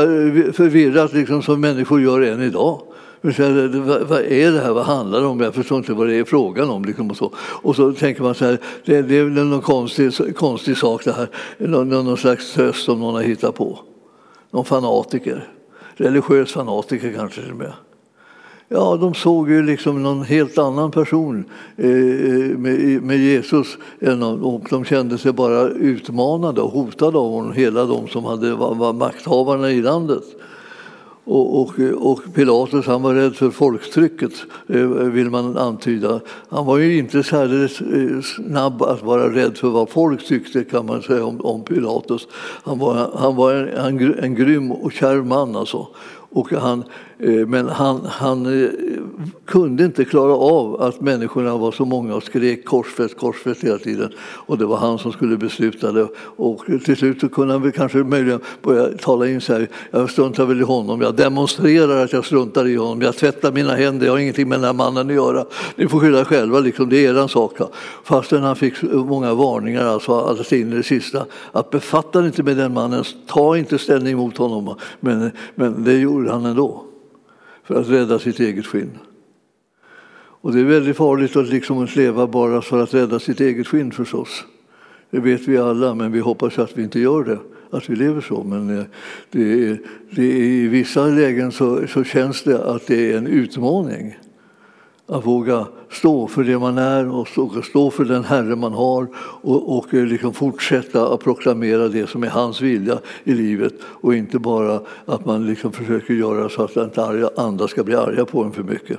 förvirrat 0.52 1.12
liksom 1.12 1.42
som 1.42 1.60
människor 1.60 2.00
gör 2.00 2.20
än 2.20 2.42
idag. 2.42 2.82
Vad 3.20 4.20
är 4.20 4.52
det 4.52 4.60
här? 4.60 4.72
Vad 4.72 4.84
handlar 4.84 5.20
det 5.20 5.26
om? 5.26 5.40
Jag 5.40 5.54
förstår 5.54 5.78
inte 5.78 5.92
vad 5.92 6.06
det 6.06 6.14
är 6.14 6.24
frågan 6.24 6.70
om. 6.70 6.84
Liksom 6.84 7.10
och, 7.10 7.16
så. 7.16 7.32
och 7.38 7.76
så 7.76 7.92
tänker 7.92 8.22
man 8.22 8.34
så 8.34 8.44
här, 8.44 8.58
det, 8.84 9.02
det 9.02 9.18
är 9.18 9.24
någon 9.24 9.60
konstig, 9.60 10.36
konstig 10.36 10.76
sak 10.76 11.04
det 11.04 11.12
här. 11.12 11.28
Någon, 11.58 11.88
någon 11.88 12.16
slags 12.16 12.52
tröst 12.52 12.84
som 12.84 13.00
någon 13.00 13.14
har 13.14 13.22
hittat 13.22 13.54
på. 13.54 13.78
Någon 14.50 14.64
fanatiker. 14.64 15.48
Religiös 15.94 16.52
fanatiker 16.52 17.12
kanske 17.12 17.42
till 17.42 17.50
och 17.50 17.56
med. 17.56 17.72
Ja, 18.68 18.96
de 18.96 19.14
såg 19.14 19.50
ju 19.50 19.62
liksom 19.62 20.02
någon 20.02 20.22
helt 20.22 20.58
annan 20.58 20.90
person 20.90 21.44
eh, 21.76 21.90
eh, 21.90 22.58
med, 23.00 23.18
Jesus 23.18 23.76
och 24.42 24.66
de 24.70 24.84
kände 24.84 25.18
sig 25.18 25.32
bara 25.32 25.68
utmanade 25.68 26.60
och 26.60 26.70
hotade 26.70 27.18
av 27.18 27.30
honom, 27.30 27.52
hela 27.52 27.84
de 27.84 28.08
som 28.08 28.24
hade, 28.24 28.54
var 28.54 28.92
makthavarna 28.92 29.70
i 29.70 29.82
landet. 29.82 30.24
Och, 31.30 31.60
och, 31.60 31.78
och, 31.96 32.34
Pilatus 32.34 32.86
han 32.86 33.02
var 33.02 33.14
rädd 33.14 33.36
för 33.36 33.50
folktrycket, 33.50 34.32
eh, 34.68 34.86
vill 34.86 35.30
man 35.30 35.58
antyda. 35.58 36.20
Han 36.48 36.66
var 36.66 36.78
ju 36.78 36.98
inte 36.98 37.22
särskilt 37.22 37.80
eh, 37.80 38.20
snabb 38.20 38.82
att 38.82 39.02
vara 39.02 39.34
rädd 39.34 39.58
för 39.58 39.68
vad 39.68 39.90
folk 39.90 40.26
tyckte, 40.26 40.64
kan 40.64 40.86
man 40.86 41.02
säga 41.02 41.24
om, 41.24 41.40
om 41.40 41.64
Pilatus. 41.64 42.28
Han 42.64 42.78
var, 42.78 43.10
han 43.14 43.36
var 43.36 43.54
en, 43.54 43.68
en, 43.68 44.18
en 44.18 44.34
grym 44.34 44.72
och 44.72 44.92
kärv 44.92 45.26
man. 45.26 45.56
Alltså. 45.56 45.86
Och 46.30 46.52
han, 46.52 46.84
Eh, 47.20 47.46
men 47.46 47.68
han, 47.68 48.06
han 48.06 48.62
eh, 48.62 48.70
kunde 49.44 49.84
inte 49.84 50.04
klara 50.04 50.32
av 50.32 50.82
att 50.82 51.00
människorna 51.00 51.56
var 51.56 51.72
så 51.72 51.84
många 51.84 52.14
och 52.14 52.22
skrek 52.22 52.64
korsfäst, 52.64 53.16
korsfäst 53.16 53.64
hela 53.64 53.78
tiden. 53.78 54.12
Och 54.20 54.58
det 54.58 54.66
var 54.66 54.76
han 54.76 54.98
som 54.98 55.12
skulle 55.12 55.36
besluta 55.36 55.92
det. 55.92 56.08
Och 56.18 56.64
till 56.84 56.96
slut 56.96 57.20
så 57.20 57.28
kunde 57.28 57.54
han 57.54 57.62
väl 57.62 57.72
kanske 57.72 57.98
möjligen 57.98 58.40
börja 58.62 58.98
tala 58.98 59.28
in 59.28 59.40
så 59.40 59.52
här, 59.52 59.68
jag 59.90 60.10
struntar 60.10 60.46
väl 60.46 60.60
i 60.60 60.64
honom, 60.64 61.00
jag 61.00 61.14
demonstrerar 61.14 62.04
att 62.04 62.12
jag 62.12 62.24
struntar 62.24 62.66
i 62.66 62.76
honom, 62.76 63.02
jag 63.02 63.16
tvättar 63.16 63.52
mina 63.52 63.74
händer, 63.74 64.06
jag 64.06 64.12
har 64.12 64.18
ingenting 64.18 64.48
med 64.48 64.58
den 64.58 64.64
här 64.64 64.72
mannen 64.72 65.06
att 65.06 65.14
göra. 65.14 65.44
Ni 65.76 65.88
får 65.88 66.00
skylla 66.00 66.24
själva, 66.24 66.60
liksom, 66.60 66.88
det 66.88 67.06
är 67.06 67.22
er 67.22 67.26
sak. 67.26 67.56
Fastän 68.04 68.42
han 68.42 68.56
fick 68.56 68.82
många 68.82 69.34
varningar, 69.34 69.84
alltså 69.84 70.20
alldeles 70.20 70.52
in 70.52 70.72
i 70.72 70.76
det 70.76 70.82
sista, 70.82 71.26
att 71.52 71.70
befatta 71.70 72.26
inte 72.26 72.42
med 72.42 72.56
den 72.56 72.74
mannen, 72.74 73.04
ta 73.26 73.56
inte 73.56 73.78
ställning 73.78 74.16
mot 74.16 74.36
honom. 74.36 74.74
Men, 75.00 75.30
men 75.54 75.84
det 75.84 75.98
gjorde 75.98 76.32
han 76.32 76.46
ändå 76.46 76.87
för 77.68 77.80
att 77.80 77.88
rädda 77.88 78.18
sitt 78.18 78.40
eget 78.40 78.66
skinn. 78.66 78.98
Och 80.40 80.52
det 80.52 80.60
är 80.60 80.64
väldigt 80.64 80.96
farligt 80.96 81.36
att 81.36 81.48
liksom 81.48 81.88
leva 81.94 82.26
bara 82.26 82.62
för 82.62 82.82
att 82.82 82.94
rädda 82.94 83.18
sitt 83.18 83.40
eget 83.40 83.66
skinn 83.66 83.92
förstås. 83.92 84.44
Det 85.10 85.20
vet 85.20 85.48
vi 85.48 85.58
alla, 85.58 85.94
men 85.94 86.12
vi 86.12 86.18
hoppas 86.18 86.58
att 86.58 86.78
vi 86.78 86.82
inte 86.82 87.00
gör 87.00 87.24
det, 87.24 87.38
att 87.70 87.90
vi 87.90 87.96
lever 87.96 88.20
så. 88.20 88.42
Men 88.42 88.78
eh, 88.78 88.84
det 89.30 89.68
är, 89.68 89.80
det 90.10 90.22
är, 90.22 90.42
i 90.42 90.68
vissa 90.68 91.06
lägen 91.06 91.52
så, 91.52 91.86
så 91.86 92.04
känns 92.04 92.42
det 92.42 92.64
att 92.64 92.86
det 92.86 93.12
är 93.12 93.18
en 93.18 93.26
utmaning 93.26 94.18
att 95.08 95.26
våga 95.26 95.66
stå 95.90 96.28
för 96.28 96.44
det 96.44 96.58
man 96.58 96.78
är 96.78 97.18
och 97.18 97.28
stå 97.64 97.90
för 97.90 98.04
den 98.04 98.24
Herre 98.24 98.56
man 98.56 98.72
har 98.72 99.06
och, 99.16 99.78
och 99.78 99.94
eh, 99.94 100.04
liksom 100.04 100.34
fortsätta 100.34 101.14
att 101.14 101.20
proklamera 101.20 101.88
det 101.88 102.06
som 102.06 102.22
är 102.22 102.28
hans 102.28 102.60
vilja 102.60 102.98
i 103.24 103.34
livet 103.34 103.74
och 103.82 104.14
inte 104.14 104.38
bara 104.38 104.80
att 105.06 105.24
man 105.24 105.46
liksom 105.46 105.72
försöker 105.72 106.14
göra 106.14 106.48
så 106.48 106.62
att 106.62 106.76
inte 106.76 107.30
andra 107.36 107.68
ska 107.68 107.84
bli 107.84 107.94
arga 107.94 108.24
på 108.24 108.42
en 108.42 108.52
för 108.52 108.62
mycket. 108.62 108.98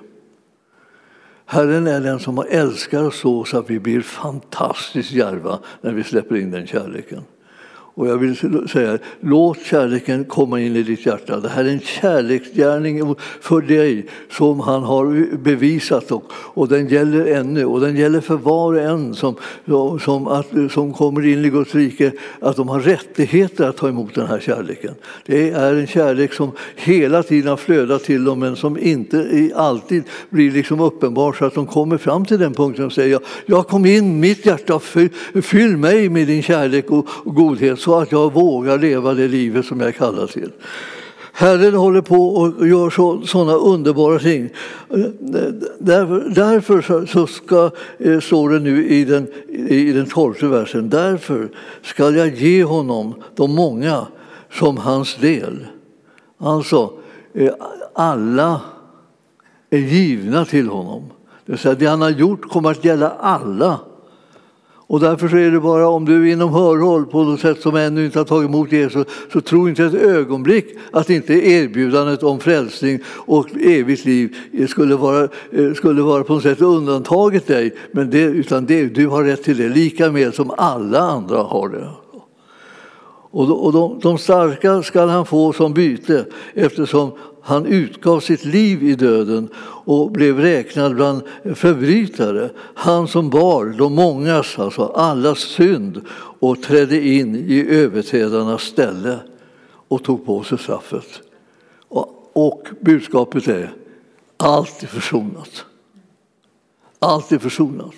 Herren 1.46 1.88
är 1.88 2.02
den 2.02 2.20
som 2.20 2.44
älskar 2.50 3.04
oss 3.04 3.20
så, 3.20 3.44
så 3.44 3.58
att 3.58 3.70
vi 3.70 3.80
blir 3.80 4.02
fantastiskt 4.02 5.12
djärva 5.12 5.60
när 5.82 5.94
vi 5.94 6.04
släpper 6.04 6.36
in 6.36 6.52
den 6.52 6.68
kärleken. 6.68 7.24
Och 8.00 8.08
jag 8.08 8.18
vill 8.18 8.36
säga, 8.70 8.98
låt 9.20 9.58
kärleken 9.66 10.26
komma 10.26 10.60
in 10.60 10.76
i 10.76 10.84
ditt 10.84 11.06
hjärta. 11.06 11.40
Det 11.40 11.50
här 11.50 11.66
är 11.66 11.70
en 11.70 11.80
kärleksgärning 11.80 13.16
för 13.42 13.62
dig 13.62 14.06
som 14.32 14.60
han 14.60 14.84
har 14.84 15.38
bevisat 15.38 16.12
och, 16.12 16.24
och 16.32 16.68
den 16.68 16.88
gäller 16.88 17.26
ännu. 17.26 17.66
Och 17.66 17.80
den 17.80 17.96
gäller 17.96 18.22
för 18.22 18.36
var 18.36 18.74
och 18.74 18.82
en 18.82 19.14
som, 19.14 19.36
som, 20.02 20.28
att, 20.28 20.48
som 20.72 20.94
kommer 20.94 21.26
in 21.26 21.46
i 21.46 21.50
Guds 21.50 21.76
rike, 21.76 22.12
att 22.40 22.56
de 22.56 22.70
har 22.70 22.80
rättigheter 22.80 23.70
att 23.70 23.78
ta 23.78 23.88
emot 23.88 24.16
den 24.16 24.28
här 24.28 24.40
kärleken. 24.40 24.94
Det 25.26 25.50
är 25.50 25.76
en 25.76 25.88
kärlek 25.88 26.34
som 26.34 26.52
hela 26.76 27.24
tiden 27.24 27.50
har 27.50 27.58
flödat 27.58 28.04
till 28.04 28.24
dem 28.24 28.40
men 28.40 28.56
som 28.56 28.78
inte 28.78 29.52
alltid 29.56 30.04
blir 30.30 30.52
liksom 30.52 30.80
uppenbar 30.80 31.34
så 31.34 31.46
att 31.46 31.56
de 31.56 31.66
kommer 31.66 31.98
fram 31.98 32.26
till 32.26 32.40
den 32.40 32.54
punkten 32.54 32.86
och 32.86 32.94
säger 32.94 33.20
jag 33.46 33.68
kom 33.68 33.86
in 33.86 34.20
mitt 34.20 34.46
hjärta, 34.46 34.80
fyll, 34.80 35.10
fyll 35.44 35.78
mig 35.78 36.10
med 36.10 36.28
din 36.28 36.44
kärlek 36.44 36.92
och, 36.92 37.08
och 37.10 37.36
godhet 37.36 37.80
så 37.90 38.00
att 38.00 38.12
jag 38.12 38.34
vågar 38.34 38.78
leva 38.78 39.14
det 39.14 39.28
livet 39.28 39.66
som 39.66 39.80
jag 39.80 39.96
kallar 39.96 40.28
till. 40.28 40.52
Herren 41.34 41.74
håller 41.74 42.02
på 42.02 42.30
och 42.30 42.68
gör 42.68 42.90
så, 42.90 43.22
sådana 43.22 43.54
underbara 43.54 44.20
ting. 44.20 44.50
Därför, 45.80 46.30
därför 46.36 47.06
så, 47.06 47.28
ska, 47.28 47.72
eh, 47.98 48.20
står 48.20 48.50
det 48.50 48.60
nu 48.60 48.88
i 48.88 49.06
den, 49.06 49.28
i 49.68 49.92
den 49.92 50.06
tolfte 50.06 50.48
versen, 50.48 50.90
därför 50.90 51.50
ska 51.82 52.10
jag 52.10 52.36
ge 52.36 52.64
honom 52.64 53.14
de 53.36 53.56
många 53.56 54.08
som 54.52 54.78
hans 54.78 55.16
del. 55.16 55.68
Alltså, 56.38 56.94
eh, 57.34 57.54
alla 57.94 58.62
är 59.70 59.78
givna 59.78 60.46
till 60.46 60.68
honom. 60.68 61.04
Det, 61.46 61.52
vill 61.52 61.60
säga, 61.60 61.76
det 61.76 61.86
han 61.86 62.02
har 62.02 62.10
gjort 62.10 62.50
kommer 62.50 62.72
att 62.72 62.86
gälla 62.86 63.10
alla 63.10 63.80
och 64.90 65.00
därför 65.00 65.38
är 65.38 65.52
det 65.52 65.60
bara 65.60 65.88
om 65.88 66.06
du 66.06 66.30
är 66.30 66.34
inom 66.34 66.54
hörhåll 66.54 67.06
på 67.06 67.24
något 67.24 67.40
sätt 67.40 67.62
som 67.62 67.76
ännu 67.76 68.06
inte 68.06 68.20
har 68.20 68.26
tagit 68.26 68.50
emot 68.50 68.72
Jesus 68.72 69.08
så 69.34 69.42
tro 69.42 69.70
inte 69.70 69.86
ett 69.86 69.94
ögonblick 69.94 70.66
att 70.92 71.10
inte 71.10 71.34
erbjudandet 71.34 72.24
om 72.24 72.40
frälsning 72.40 73.00
och 73.08 73.48
evigt 73.62 74.06
liv 74.06 74.36
skulle 74.70 74.96
vara, 74.96 75.30
eh, 75.52 75.74
skulle 75.74 76.02
vara 76.02 76.24
på 76.24 76.34
något 76.34 76.44
sätt 76.44 76.62
undantaget 76.62 77.48
dig. 77.48 77.76
Men 77.92 78.10
det, 78.10 78.22
utan 78.22 78.66
det, 78.66 78.86
du 78.86 79.08
har 79.08 79.24
rätt 79.24 79.44
till 79.44 79.58
det 79.58 79.70
lika 79.70 80.12
med 80.12 80.34
som 80.34 80.52
alla 80.58 81.00
andra 81.00 81.38
har 81.38 81.70
det. 81.70 81.90
Och 83.32 83.74
de, 83.74 84.00
de 84.02 84.18
starka 84.18 84.84
skall 84.84 85.10
han 85.10 85.26
få 85.26 85.54
som 85.54 85.74
byte 85.74 86.26
eftersom 86.54 87.12
han 87.42 87.66
utgav 87.66 88.20
sitt 88.20 88.46
liv 88.46 88.84
i 88.84 88.96
döden 88.96 89.50
och 89.86 90.12
blev 90.12 90.40
räknad 90.40 90.96
bland 90.96 91.22
förbrytare. 91.56 92.50
Han 92.74 93.08
som 93.08 93.30
bar 93.30 93.66
de 93.66 93.96
mångas, 93.96 94.60
alltså 94.60 94.86
allas 94.86 95.40
synd 95.40 96.02
och 96.40 96.64
trädde 96.64 97.02
in 97.02 97.36
i 97.36 97.66
överträdarnas 97.70 98.62
ställe 98.62 99.20
och 99.88 100.04
tog 100.04 100.26
på 100.26 100.44
sig 100.44 100.58
straffet. 100.58 101.22
Och, 101.88 102.30
och 102.34 102.68
budskapet 102.80 103.48
är 103.48 103.74
allt 104.38 104.84
är 104.84 104.88
försonat. 104.88 105.66
Allt 107.00 107.32
är 107.32 107.38
försonat. 107.40 107.96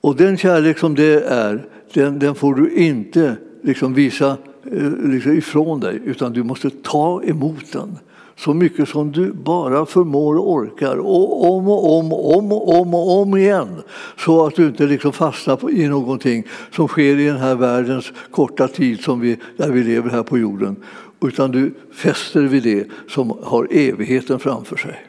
Och 0.00 0.16
den 0.16 0.36
kärlek 0.36 0.78
som 0.78 0.94
det 0.94 1.24
är, 1.24 1.68
den, 1.92 2.18
den 2.18 2.34
får 2.34 2.54
du 2.54 2.74
inte 2.74 3.36
liksom 3.62 3.94
visa 3.94 4.36
Eh, 4.72 5.10
liksom 5.10 5.32
ifrån 5.32 5.80
dig, 5.80 6.00
utan 6.04 6.32
du 6.32 6.42
måste 6.42 6.70
ta 6.70 7.22
emot 7.22 7.72
den 7.72 7.98
så 8.36 8.54
mycket 8.54 8.88
som 8.88 9.12
du 9.12 9.32
bara 9.32 9.86
förmår 9.86 10.36
och 10.36 10.52
orkar, 10.52 10.96
och 10.96 11.50
om 11.50 11.68
och 11.68 11.98
om 11.98 12.12
och 12.12 12.38
om 12.38 12.52
och 12.52 12.80
om, 12.80 12.94
och 12.94 13.22
om 13.22 13.36
igen. 13.36 13.68
Så 14.16 14.46
att 14.46 14.54
du 14.54 14.66
inte 14.66 14.86
liksom 14.86 15.12
fastnar 15.12 15.70
i 15.70 15.88
någonting 15.88 16.44
som 16.72 16.88
sker 16.88 17.16
i 17.16 17.26
den 17.26 17.36
här 17.36 17.54
världens 17.54 18.12
korta 18.30 18.68
tid 18.68 19.00
som 19.00 19.20
vi, 19.20 19.36
där 19.56 19.70
vi 19.70 19.82
lever 19.82 20.10
här 20.10 20.22
på 20.22 20.38
jorden. 20.38 20.76
Utan 21.20 21.50
du 21.50 21.74
fäster 21.92 22.42
vid 22.42 22.62
det 22.62 22.86
som 23.08 23.38
har 23.42 23.68
evigheten 23.70 24.38
framför 24.38 24.76
sig. 24.76 25.04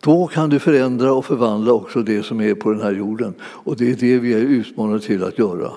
Då 0.00 0.26
kan 0.26 0.50
du 0.50 0.58
förändra 0.58 1.12
och 1.12 1.24
förvandla 1.24 1.72
också 1.72 2.02
det 2.02 2.22
som 2.22 2.40
är 2.40 2.54
på 2.54 2.70
den 2.70 2.80
här 2.80 2.92
jorden. 2.92 3.34
Och 3.42 3.76
det 3.76 3.90
är 3.90 3.94
det 3.94 4.18
vi 4.18 4.34
är 4.34 4.38
utmanade 4.38 5.00
till 5.00 5.24
att 5.24 5.38
göra. 5.38 5.70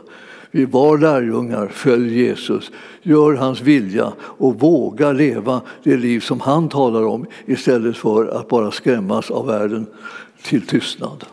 Vi 0.58 0.66
var 0.66 0.98
lärjungar, 0.98 1.68
följ 1.68 2.20
Jesus, 2.22 2.72
gör 3.02 3.34
hans 3.34 3.62
vilja 3.62 4.14
och 4.20 4.60
våga 4.60 5.12
leva 5.12 5.62
det 5.84 5.98
liv 5.98 6.20
som 6.20 6.40
han 6.40 6.70
talar 6.70 7.04
om 7.04 7.26
istället 7.46 7.98
för 7.98 8.28
att 8.28 8.48
bara 8.48 8.72
skrämmas 8.72 9.32
av 9.32 9.48
världen 9.48 9.86
till 10.44 10.68
tystnad. 10.68 11.26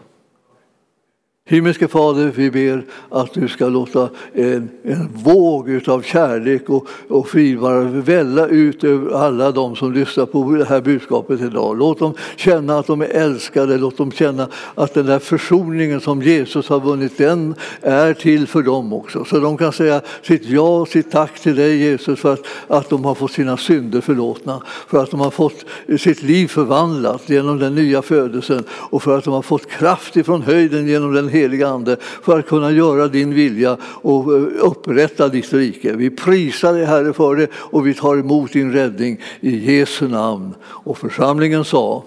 Himmelske 1.47 1.89
Fader, 1.89 2.33
vi 2.35 2.51
ber 2.51 2.85
att 3.11 3.35
du 3.35 3.49
ska 3.49 3.69
låta 3.69 4.09
en, 4.33 4.71
en 4.83 5.09
våg 5.15 5.81
av 5.87 6.03
kärlek 6.03 6.71
och, 6.71 6.87
och 7.09 7.29
frid 7.29 7.59
välla 8.05 8.47
ut 8.47 8.85
över 8.85 9.13
alla 9.13 9.53
de 9.53 9.77
som 9.77 9.93
lyssnar 9.93 10.27
på 10.27 10.51
det 10.51 10.65
här 10.65 10.81
budskapet 10.81 11.41
idag. 11.41 11.79
Låt 11.79 11.99
dem 11.99 12.15
känna 12.37 12.79
att 12.79 12.87
de 12.87 13.01
är 13.01 13.07
älskade, 13.07 13.79
låt 13.79 13.97
dem 13.97 14.13
känna 14.13 14.49
att 14.75 14.95
den 14.95 15.07
där 15.07 15.19
försoningen 15.19 16.01
som 16.01 16.23
Jesus 16.23 16.69
har 16.69 16.81
vunnit, 16.81 17.19
den 17.19 17.55
är 17.81 18.15
till 18.15 18.47
för 18.47 18.63
dem 18.63 18.93
också. 18.93 19.25
Så 19.25 19.39
de 19.39 19.57
kan 19.57 19.73
säga 19.73 20.01
sitt 20.23 20.45
ja 20.45 20.81
och 20.81 20.89
sitt 20.89 21.11
tack 21.11 21.41
till 21.41 21.57
dig 21.57 21.77
Jesus 21.77 22.21
för 22.21 22.33
att, 22.33 22.47
att 22.69 22.91
de 22.91 23.05
har 23.05 23.15
fått 23.15 23.33
sina 23.33 23.57
synder 23.57 24.01
förlåtna, 24.01 24.63
för 24.89 25.03
att 25.03 25.11
de 25.11 25.21
har 25.21 25.31
fått 25.31 25.65
sitt 25.99 26.23
liv 26.23 26.49
förvandlat 26.49 27.29
genom 27.29 27.59
den 27.59 27.75
nya 27.75 28.03
födelsen 28.03 28.65
och 28.71 29.03
för 29.03 29.19
att 29.19 29.25
de 29.25 29.33
har 29.33 29.43
fått 29.43 29.71
kraft 29.71 30.17
ifrån 30.17 30.43
höjden 30.43 30.89
genom 30.89 31.15
den 31.15 31.34
heliga 31.35 31.69
Ande 31.69 31.97
för 32.01 32.39
att 32.39 32.47
kunna 32.47 32.71
göra 32.71 33.09
din 33.09 33.35
vilja 33.35 33.77
och 33.83 34.33
eh, 34.33 34.43
upprätta 34.61 35.29
ditt 35.29 35.53
rike. 35.53 35.93
Vi 35.93 36.11
prisar 36.11 36.73
dig 36.73 36.85
Herre 36.85 37.13
för 37.13 37.37
det 37.37 37.49
och 37.55 37.87
vi 37.87 37.95
tar 37.95 38.17
emot 38.17 38.53
din 38.53 38.73
räddning 38.73 39.21
i 39.41 39.77
Jesu 39.77 40.09
namn. 40.09 40.55
Och 40.65 40.99
församlingen 40.99 41.65
sa 41.65 42.05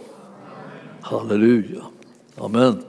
Halleluja. 1.01 1.81
Amen. 2.37 2.83